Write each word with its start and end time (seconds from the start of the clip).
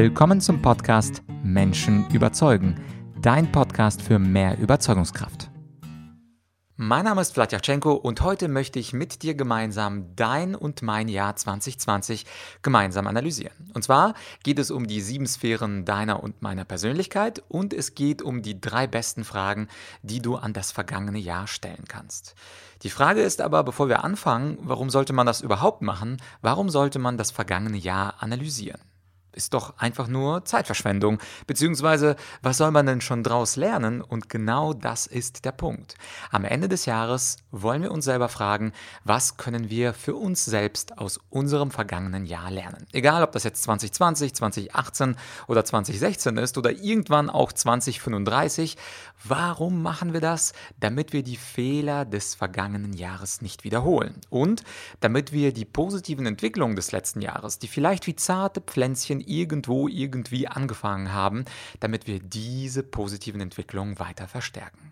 Willkommen 0.00 0.40
zum 0.40 0.62
Podcast 0.62 1.24
Menschen 1.42 2.08
überzeugen, 2.10 2.80
dein 3.20 3.50
Podcast 3.50 4.00
für 4.00 4.20
mehr 4.20 4.56
Überzeugungskraft. 4.56 5.50
Mein 6.76 7.04
Name 7.04 7.20
ist 7.20 7.34
Vladyachenko 7.34 7.94
und 7.94 8.20
heute 8.20 8.46
möchte 8.46 8.78
ich 8.78 8.92
mit 8.92 9.24
dir 9.24 9.34
gemeinsam 9.34 10.14
dein 10.14 10.54
und 10.54 10.82
mein 10.82 11.08
Jahr 11.08 11.34
2020 11.34 12.26
gemeinsam 12.62 13.08
analysieren. 13.08 13.72
Und 13.74 13.82
zwar 13.82 14.14
geht 14.44 14.60
es 14.60 14.70
um 14.70 14.86
die 14.86 15.00
sieben 15.00 15.26
Sphären 15.26 15.84
deiner 15.84 16.22
und 16.22 16.42
meiner 16.42 16.64
Persönlichkeit 16.64 17.42
und 17.48 17.74
es 17.74 17.96
geht 17.96 18.22
um 18.22 18.40
die 18.40 18.60
drei 18.60 18.86
besten 18.86 19.24
Fragen, 19.24 19.66
die 20.02 20.22
du 20.22 20.36
an 20.36 20.52
das 20.52 20.70
vergangene 20.70 21.18
Jahr 21.18 21.48
stellen 21.48 21.86
kannst. 21.88 22.36
Die 22.82 22.90
Frage 22.90 23.22
ist 23.22 23.40
aber, 23.40 23.64
bevor 23.64 23.88
wir 23.88 24.04
anfangen, 24.04 24.58
warum 24.60 24.90
sollte 24.90 25.12
man 25.12 25.26
das 25.26 25.40
überhaupt 25.40 25.82
machen? 25.82 26.18
Warum 26.40 26.68
sollte 26.70 27.00
man 27.00 27.16
das 27.16 27.32
vergangene 27.32 27.78
Jahr 27.78 28.22
analysieren? 28.22 28.87
Ist 29.38 29.54
doch 29.54 29.78
einfach 29.78 30.08
nur 30.08 30.44
Zeitverschwendung. 30.44 31.18
Beziehungsweise, 31.46 32.16
was 32.42 32.58
soll 32.58 32.72
man 32.72 32.86
denn 32.86 33.00
schon 33.00 33.22
draus 33.22 33.54
lernen? 33.56 34.02
Und 34.02 34.28
genau 34.28 34.74
das 34.74 35.06
ist 35.06 35.44
der 35.44 35.52
Punkt. 35.52 35.94
Am 36.30 36.44
Ende 36.44 36.68
des 36.68 36.84
Jahres 36.86 37.36
wollen 37.52 37.82
wir 37.82 37.92
uns 37.92 38.04
selber 38.04 38.28
fragen, 38.28 38.72
was 39.04 39.36
können 39.36 39.70
wir 39.70 39.94
für 39.94 40.16
uns 40.16 40.44
selbst 40.44 40.98
aus 40.98 41.20
unserem 41.30 41.70
vergangenen 41.70 42.26
Jahr 42.26 42.50
lernen? 42.50 42.86
Egal, 42.92 43.22
ob 43.22 43.30
das 43.30 43.44
jetzt 43.44 43.62
2020, 43.62 44.34
2018 44.34 45.16
oder 45.46 45.64
2016 45.64 46.36
ist 46.36 46.58
oder 46.58 46.72
irgendwann 46.72 47.30
auch 47.30 47.52
2035. 47.52 48.76
Warum 49.22 49.82
machen 49.82 50.12
wir 50.12 50.20
das? 50.20 50.52
Damit 50.80 51.12
wir 51.12 51.22
die 51.22 51.36
Fehler 51.36 52.04
des 52.04 52.34
vergangenen 52.34 52.92
Jahres 52.92 53.40
nicht 53.40 53.62
wiederholen. 53.62 54.14
Und 54.30 54.64
damit 54.98 55.32
wir 55.32 55.52
die 55.52 55.64
positiven 55.64 56.26
Entwicklungen 56.26 56.74
des 56.74 56.90
letzten 56.90 57.20
Jahres, 57.20 57.60
die 57.60 57.68
vielleicht 57.68 58.08
wie 58.08 58.16
zarte 58.16 58.60
Pflänzchen 58.60 59.20
irgendwo 59.28 59.88
irgendwie 59.88 60.48
angefangen 60.48 61.12
haben, 61.12 61.44
damit 61.80 62.06
wir 62.06 62.20
diese 62.20 62.82
positiven 62.82 63.40
Entwicklungen 63.40 63.98
weiter 63.98 64.26
verstärken. 64.26 64.87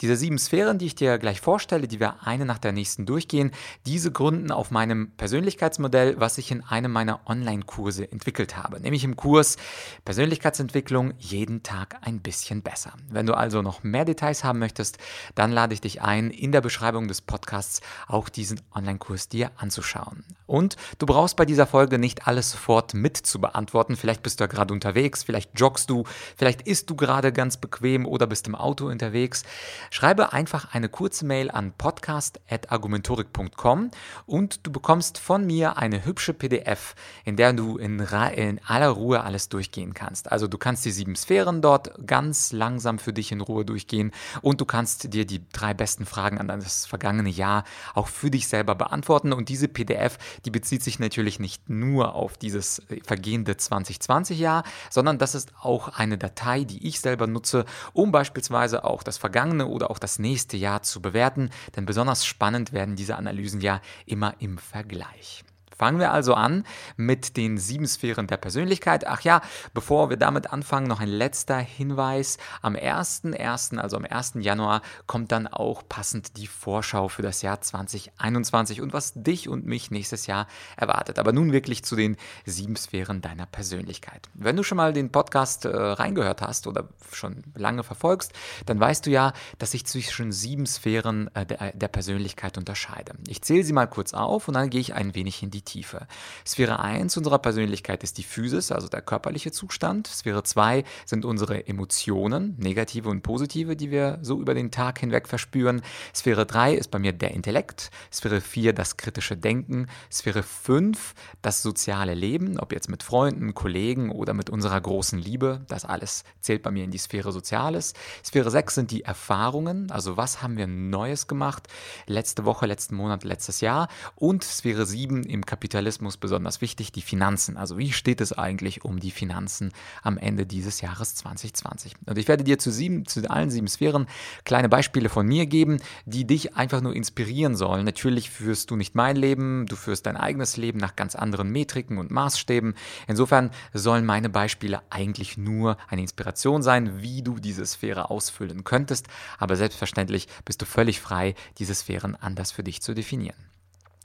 Diese 0.00 0.16
sieben 0.16 0.38
Sphären, 0.38 0.78
die 0.78 0.86
ich 0.86 0.94
dir 0.94 1.18
gleich 1.18 1.40
vorstelle, 1.40 1.88
die 1.88 2.00
wir 2.00 2.26
eine 2.26 2.44
nach 2.44 2.58
der 2.58 2.72
nächsten 2.72 3.06
durchgehen, 3.06 3.52
diese 3.86 4.12
gründen 4.12 4.50
auf 4.50 4.70
meinem 4.70 5.10
Persönlichkeitsmodell, 5.12 6.18
was 6.18 6.38
ich 6.38 6.50
in 6.50 6.62
einem 6.64 6.92
meiner 6.92 7.20
Online-Kurse 7.28 8.10
entwickelt 8.10 8.56
habe, 8.56 8.80
nämlich 8.80 9.04
im 9.04 9.16
Kurs 9.16 9.56
Persönlichkeitsentwicklung 10.04 11.14
jeden 11.18 11.62
Tag 11.62 11.96
ein 12.02 12.20
bisschen 12.20 12.62
besser. 12.62 12.92
Wenn 13.10 13.26
du 13.26 13.34
also 13.34 13.62
noch 13.62 13.82
mehr 13.82 14.04
Details 14.04 14.44
haben 14.44 14.58
möchtest, 14.58 14.98
dann 15.34 15.52
lade 15.52 15.74
ich 15.74 15.80
dich 15.80 16.02
ein, 16.02 16.30
in 16.30 16.52
der 16.52 16.60
Beschreibung 16.60 17.08
des 17.08 17.20
Podcasts 17.20 17.80
auch 18.06 18.28
diesen 18.28 18.60
Online-Kurs 18.74 19.28
dir 19.28 19.50
anzuschauen. 19.56 20.24
Und 20.46 20.76
du 20.98 21.06
brauchst 21.06 21.36
bei 21.36 21.44
dieser 21.44 21.66
Folge 21.66 21.98
nicht 21.98 22.26
alles 22.26 22.52
sofort 22.52 22.94
mit 22.94 23.16
zu 23.16 23.40
beantworten. 23.40 23.96
Vielleicht 23.96 24.22
bist 24.22 24.40
du 24.40 24.44
ja 24.44 24.48
gerade 24.48 24.72
unterwegs, 24.72 25.24
vielleicht 25.24 25.58
joggst 25.58 25.90
du, 25.90 26.04
vielleicht 26.36 26.62
isst 26.62 26.88
du 26.90 26.96
gerade 26.96 27.32
ganz 27.32 27.56
bequem 27.56 28.06
oder 28.06 28.26
bist 28.26 28.46
im 28.46 28.54
Auto 28.54 28.86
unterwegs. 28.86 29.42
Schreibe 29.90 30.32
einfach 30.32 30.74
eine 30.74 30.88
kurze 30.88 31.24
Mail 31.24 31.50
an 31.50 31.72
podcast.argumentorik.com 31.72 33.90
und 34.26 34.66
du 34.66 34.72
bekommst 34.72 35.18
von 35.18 35.46
mir 35.46 35.76
eine 35.76 36.04
hübsche 36.04 36.34
PDF, 36.34 36.96
in 37.24 37.36
der 37.36 37.52
du 37.52 37.78
in, 37.78 38.00
in 38.00 38.60
aller 38.66 38.88
Ruhe 38.88 39.22
alles 39.22 39.48
durchgehen 39.48 39.94
kannst. 39.94 40.32
Also 40.32 40.48
du 40.48 40.58
kannst 40.58 40.84
die 40.84 40.90
sieben 40.90 41.16
Sphären 41.16 41.62
dort 41.62 42.06
ganz 42.06 42.52
langsam 42.52 42.98
für 42.98 43.12
dich 43.12 43.32
in 43.32 43.40
Ruhe 43.40 43.64
durchgehen 43.64 44.12
und 44.42 44.60
du 44.60 44.64
kannst 44.64 45.12
dir 45.12 45.26
die 45.26 45.48
drei 45.50 45.74
besten 45.74 46.06
Fragen 46.06 46.38
an 46.38 46.48
das 46.48 46.86
vergangene 46.86 47.30
Jahr 47.30 47.64
auch 47.94 48.08
für 48.08 48.30
dich 48.30 48.48
selber 48.48 48.74
beantworten. 48.74 49.32
Und 49.32 49.48
diese 49.48 49.68
PDF, 49.68 50.18
die 50.44 50.50
bezieht 50.50 50.82
sich 50.82 50.98
natürlich 50.98 51.38
nicht 51.38 51.68
nur 51.68 52.14
auf 52.14 52.36
dieses 52.36 52.82
vergehende 53.04 53.56
2020 53.56 54.38
Jahr, 54.38 54.64
sondern 54.90 55.18
das 55.18 55.34
ist 55.34 55.52
auch 55.60 55.88
eine 55.88 56.18
Datei, 56.18 56.64
die 56.64 56.86
ich 56.86 57.00
selber 57.00 57.26
nutze, 57.26 57.64
um 57.92 58.12
beispielsweise 58.12 58.84
auch 58.84 59.02
das 59.02 59.18
vergangene 59.18 59.35
vergangene 59.36 59.66
oder 59.66 59.90
auch 59.90 59.98
das 59.98 60.18
nächste 60.18 60.56
Jahr 60.56 60.80
zu 60.80 61.02
bewerten, 61.02 61.50
denn 61.76 61.84
besonders 61.84 62.24
spannend 62.24 62.72
werden 62.72 62.96
diese 62.96 63.16
Analysen 63.16 63.60
ja 63.60 63.82
immer 64.06 64.34
im 64.38 64.56
Vergleich. 64.56 65.44
Fangen 65.78 65.98
wir 65.98 66.12
also 66.12 66.34
an 66.34 66.64
mit 66.96 67.36
den 67.36 67.58
sieben 67.58 67.86
Sphären 67.86 68.26
der 68.26 68.38
Persönlichkeit. 68.38 69.06
Ach 69.06 69.20
ja, 69.20 69.42
bevor 69.74 70.08
wir 70.08 70.16
damit 70.16 70.52
anfangen, 70.52 70.86
noch 70.86 71.00
ein 71.00 71.08
letzter 71.08 71.58
Hinweis. 71.58 72.38
Am 72.62 72.74
1.1., 72.74 73.78
also 73.78 73.96
am 73.98 74.06
1. 74.06 74.34
Januar, 74.36 74.80
kommt 75.06 75.32
dann 75.32 75.46
auch 75.46 75.82
passend 75.86 76.38
die 76.38 76.46
Vorschau 76.46 77.08
für 77.08 77.22
das 77.22 77.42
Jahr 77.42 77.60
2021 77.60 78.80
und 78.80 78.94
was 78.94 79.12
dich 79.14 79.48
und 79.48 79.66
mich 79.66 79.90
nächstes 79.90 80.26
Jahr 80.26 80.46
erwartet. 80.76 81.18
Aber 81.18 81.32
nun 81.32 81.52
wirklich 81.52 81.84
zu 81.84 81.94
den 81.94 82.16
sieben 82.46 82.76
Sphären 82.76 83.20
deiner 83.20 83.46
Persönlichkeit. 83.46 84.28
Wenn 84.32 84.56
du 84.56 84.62
schon 84.62 84.76
mal 84.76 84.94
den 84.94 85.12
Podcast 85.12 85.66
äh, 85.66 85.76
reingehört 85.76 86.40
hast 86.40 86.66
oder 86.66 86.88
schon 87.12 87.44
lange 87.54 87.82
verfolgst, 87.82 88.32
dann 88.64 88.80
weißt 88.80 89.04
du 89.04 89.10
ja, 89.10 89.34
dass 89.58 89.74
ich 89.74 89.84
zwischen 89.84 90.32
sieben 90.32 90.64
Sphären 90.64 91.30
äh, 91.34 91.44
der, 91.44 91.72
der 91.72 91.88
Persönlichkeit 91.88 92.56
unterscheide. 92.56 93.12
Ich 93.28 93.42
zähle 93.42 93.62
sie 93.62 93.72
mal 93.72 93.86
kurz 93.86 94.14
auf 94.14 94.48
und 94.48 94.54
dann 94.54 94.70
gehe 94.70 94.80
ich 94.80 94.94
ein 94.94 95.14
wenig 95.14 95.42
in 95.42 95.50
die 95.50 95.65
Tiefe. 95.66 96.06
Sphäre 96.46 96.80
1 96.80 97.14
unserer 97.18 97.38
Persönlichkeit 97.38 98.02
ist 98.02 98.16
die 98.16 98.22
Physis, 98.22 98.72
also 98.72 98.88
der 98.88 99.02
körperliche 99.02 99.52
Zustand. 99.52 100.06
Sphäre 100.06 100.42
2 100.42 100.84
sind 101.04 101.26
unsere 101.26 101.66
Emotionen, 101.66 102.54
negative 102.58 103.10
und 103.10 103.22
positive, 103.22 103.76
die 103.76 103.90
wir 103.90 104.18
so 104.22 104.40
über 104.40 104.54
den 104.54 104.70
Tag 104.70 105.00
hinweg 105.00 105.28
verspüren. 105.28 105.82
Sphäre 106.14 106.46
3 106.46 106.74
ist 106.74 106.90
bei 106.90 106.98
mir 106.98 107.12
der 107.12 107.32
Intellekt. 107.32 107.90
Sphäre 108.10 108.40
4 108.40 108.72
das 108.72 108.96
kritische 108.96 109.36
Denken. 109.36 109.88
Sphäre 110.10 110.42
5 110.42 111.14
das 111.42 111.62
soziale 111.62 112.14
Leben, 112.14 112.58
ob 112.58 112.72
jetzt 112.72 112.88
mit 112.88 113.02
Freunden, 113.02 113.52
Kollegen 113.52 114.10
oder 114.10 114.32
mit 114.32 114.48
unserer 114.48 114.80
großen 114.80 115.18
Liebe. 115.18 115.60
Das 115.68 115.84
alles 115.84 116.24
zählt 116.40 116.62
bei 116.62 116.70
mir 116.70 116.84
in 116.84 116.90
die 116.90 116.98
Sphäre 116.98 117.32
Soziales. 117.32 117.92
Sphäre 118.24 118.50
6 118.50 118.74
sind 118.74 118.90
die 118.92 119.02
Erfahrungen, 119.02 119.90
also 119.90 120.16
was 120.16 120.42
haben 120.42 120.56
wir 120.56 120.66
Neues 120.66 121.26
gemacht, 121.26 121.68
letzte 122.06 122.44
Woche, 122.44 122.66
letzten 122.66 122.94
Monat, 122.94 123.24
letztes 123.24 123.60
Jahr. 123.60 123.88
Und 124.14 124.44
Sphäre 124.44 124.86
7 124.86 125.24
im 125.24 125.44
Kapitel 125.44 125.55
Kapitalismus 125.56 126.18
besonders 126.18 126.60
wichtig, 126.60 126.92
die 126.92 127.00
Finanzen. 127.00 127.56
Also 127.56 127.78
wie 127.78 127.90
steht 127.90 128.20
es 128.20 128.34
eigentlich 128.34 128.84
um 128.84 129.00
die 129.00 129.10
Finanzen 129.10 129.72
am 130.02 130.18
Ende 130.18 130.44
dieses 130.44 130.82
Jahres 130.82 131.14
2020? 131.14 131.94
Und 132.04 132.18
ich 132.18 132.28
werde 132.28 132.44
dir 132.44 132.58
zu, 132.58 132.70
sieben, 132.70 133.06
zu 133.06 133.22
allen 133.30 133.48
sieben 133.48 133.66
Sphären 133.66 134.06
kleine 134.44 134.68
Beispiele 134.68 135.08
von 135.08 135.26
mir 135.26 135.46
geben, 135.46 135.78
die 136.04 136.26
dich 136.26 136.56
einfach 136.56 136.82
nur 136.82 136.94
inspirieren 136.94 137.56
sollen. 137.56 137.86
Natürlich 137.86 138.28
führst 138.28 138.70
du 138.70 138.76
nicht 138.76 138.94
mein 138.94 139.16
Leben, 139.16 139.64
du 139.64 139.76
führst 139.76 140.04
dein 140.04 140.18
eigenes 140.18 140.58
Leben 140.58 140.78
nach 140.78 140.94
ganz 140.94 141.14
anderen 141.14 141.48
Metriken 141.48 141.96
und 141.96 142.10
Maßstäben. 142.10 142.74
Insofern 143.08 143.50
sollen 143.72 144.04
meine 144.04 144.28
Beispiele 144.28 144.82
eigentlich 144.90 145.38
nur 145.38 145.78
eine 145.88 146.02
Inspiration 146.02 146.62
sein, 146.62 147.00
wie 147.00 147.22
du 147.22 147.38
diese 147.38 147.64
Sphäre 147.64 148.10
ausfüllen 148.10 148.62
könntest. 148.62 149.06
Aber 149.38 149.56
selbstverständlich 149.56 150.28
bist 150.44 150.60
du 150.60 150.66
völlig 150.66 151.00
frei, 151.00 151.34
diese 151.56 151.74
Sphären 151.74 152.14
anders 152.14 152.52
für 152.52 152.62
dich 152.62 152.82
zu 152.82 152.92
definieren. 152.92 153.55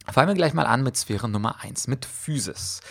Fangen 0.08 0.30
wir 0.30 0.36
gleich 0.36 0.54
mal 0.54 0.66
an 0.66 0.84
mit 0.84 0.98
Sphäre 0.98 1.30
Nummer 1.30 1.62
1, 1.62 1.88
mit 1.88 2.06
Physis 2.06 2.82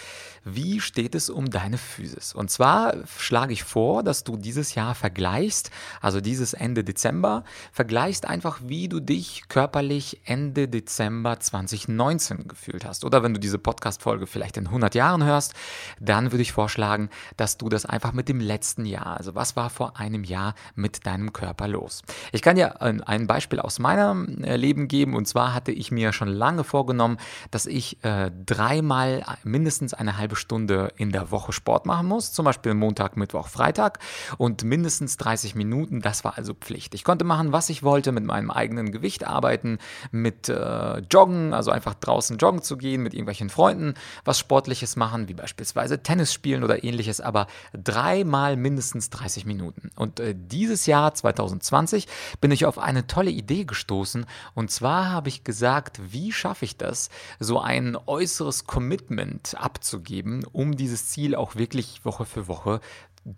wie 0.45 0.81
steht 0.81 1.15
es 1.15 1.29
um 1.29 1.51
deine 1.51 1.77
Physis? 1.77 2.35
Und 2.35 2.51
zwar 2.51 2.95
schlage 3.19 3.53
ich 3.53 3.65
vor, 3.65 4.03
dass 4.03 4.25
du 4.25 4.37
dieses 4.37 4.75
Jahr 4.75 4.95
vergleichst, 4.95 5.71
also 6.01 6.21
dieses 6.21 6.55
Ende 6.55 6.83
Dezember, 6.83 7.45
vergleichst 7.73 8.27
einfach, 8.27 8.61
wie 8.65 8.89
du 8.89 9.01
dich 9.01 9.45
körperlich 9.49 10.21
Ende 10.25 10.69
Dezember 10.69 11.39
2019 11.39 12.49
gefühlt 12.49 12.85
hast. 12.85 13.05
Oder 13.05 13.23
wenn 13.23 13.35
du 13.35 13.41
diese 13.41 13.59
Podcast-Folge 13.59 14.27
vielleicht 14.27 14.57
in 14.57 14.67
100 14.67 14.95
Jahren 14.95 15.25
hörst, 15.25 15.55
dann 16.01 16.33
würde 16.33 16.43
ich 16.43 16.53
vorschlagen, 16.53 17.11
dass 17.37 17.59
du 17.59 17.69
das 17.69 17.85
einfach 17.85 18.13
mit 18.13 18.29
dem 18.29 18.41
letzten 18.41 18.87
Jahr, 18.87 19.19
also 19.19 19.35
was 19.35 19.57
war 19.57 19.69
vor 19.71 19.99
einem 19.99 20.25
Jahr 20.25 20.55
mit 20.75 21.07
deinem 21.07 21.33
Körper 21.33 21.69
los? 21.69 22.03
Ich 22.33 22.43
kann 22.43 22.57
dir 22.57 22.81
ein 22.81 23.27
Beispiel 23.27 23.61
aus 23.61 23.79
meinem 23.79 24.43
äh, 24.43 24.57
Leben 24.57 24.89
geben 24.89 25.15
und 25.15 25.27
zwar 25.27 25.55
hatte 25.55 25.73
ich 25.73 25.91
mir 25.91 26.13
schon 26.13 26.29
lange 26.29 26.65
vorgenommen, 26.65 27.19
dass 27.51 27.67
ich 27.67 28.03
äh, 28.05 28.31
dreimal 28.47 29.25
mindestens 29.45 29.95
eine 29.95 30.17
halbe 30.17 30.30
halbe 30.31 30.37
Stunde 30.37 30.93
in 30.97 31.11
der 31.11 31.33
Woche 31.33 31.53
Sport 31.53 31.87
machen 31.87 32.07
muss, 32.07 32.33
zum 32.33 32.45
Beispiel 32.45 32.75
Montag, 32.75 33.17
Mittwoch, 33.17 33.49
Freitag 33.49 33.99
und 34.39 34.63
mindestens 34.63 35.17
30 35.17 35.57
Minuten, 35.57 36.01
das 36.01 36.25
war 36.25 36.39
also 36.39 36.55
Pflicht. 36.55 36.95
Ich 36.95 37.03
konnte 37.03 37.25
machen, 37.25 37.53
was 37.53 37.69
ich 37.69 37.83
wollte, 37.83 38.13
mit 38.13 38.25
meinem 38.25 38.51
eigenen 38.51 38.93
Gewicht 38.93 39.27
arbeiten, 39.27 39.79
mit 40.13 40.49
äh, 40.49 40.99
Joggen, 40.99 41.53
also 41.53 41.73
einfach 41.73 41.95
draußen 41.95 42.39
joggen 42.39 42.63
zu 42.63 42.77
gehen, 42.77 43.03
mit 43.03 43.13
irgendwelchen 43.13 43.51
Freunden 43.51 43.95
was 44.25 44.39
Sportliches 44.39 44.95
machen, 44.95 45.29
wie 45.29 45.35
beispielsweise 45.35 46.03
Tennis 46.03 46.33
spielen 46.33 46.63
oder 46.63 46.85
ähnliches, 46.85 47.21
aber 47.21 47.49
dreimal 47.73 48.57
mindestens 48.57 49.11
30 49.11 49.47
Minuten. 49.47 49.91
Und 49.97 50.21
äh, 50.21 50.37
dieses 50.37 50.87
Jahr 50.87 51.13
2020 51.13 52.07
bin 52.41 52.53
ich 52.53 52.67
auf 52.67 52.79
eine 52.79 53.09
tolle 53.09 53.31
Idee 53.31 53.65
gestoßen 53.65 54.27
und 54.55 54.71
zwar 54.71 55.11
habe 55.11 55.29
ich 55.29 55.43
gesagt, 55.43 56.01
wie 56.13 56.33
schaffe 56.33 56.65
ich 56.65 56.77
das, 56.77 57.09
so 57.41 57.59
ein 57.59 57.97
äußeres 58.07 58.67
Commitment 58.67 59.57
abzugeben, 59.59 60.20
geben, 60.23 60.45
um 60.53 60.77
dieses 60.77 61.09
Ziel 61.09 61.35
auch 61.35 61.57
wirklich 61.57 62.05
Woche 62.05 62.25
für 62.25 62.47
Woche 62.47 62.81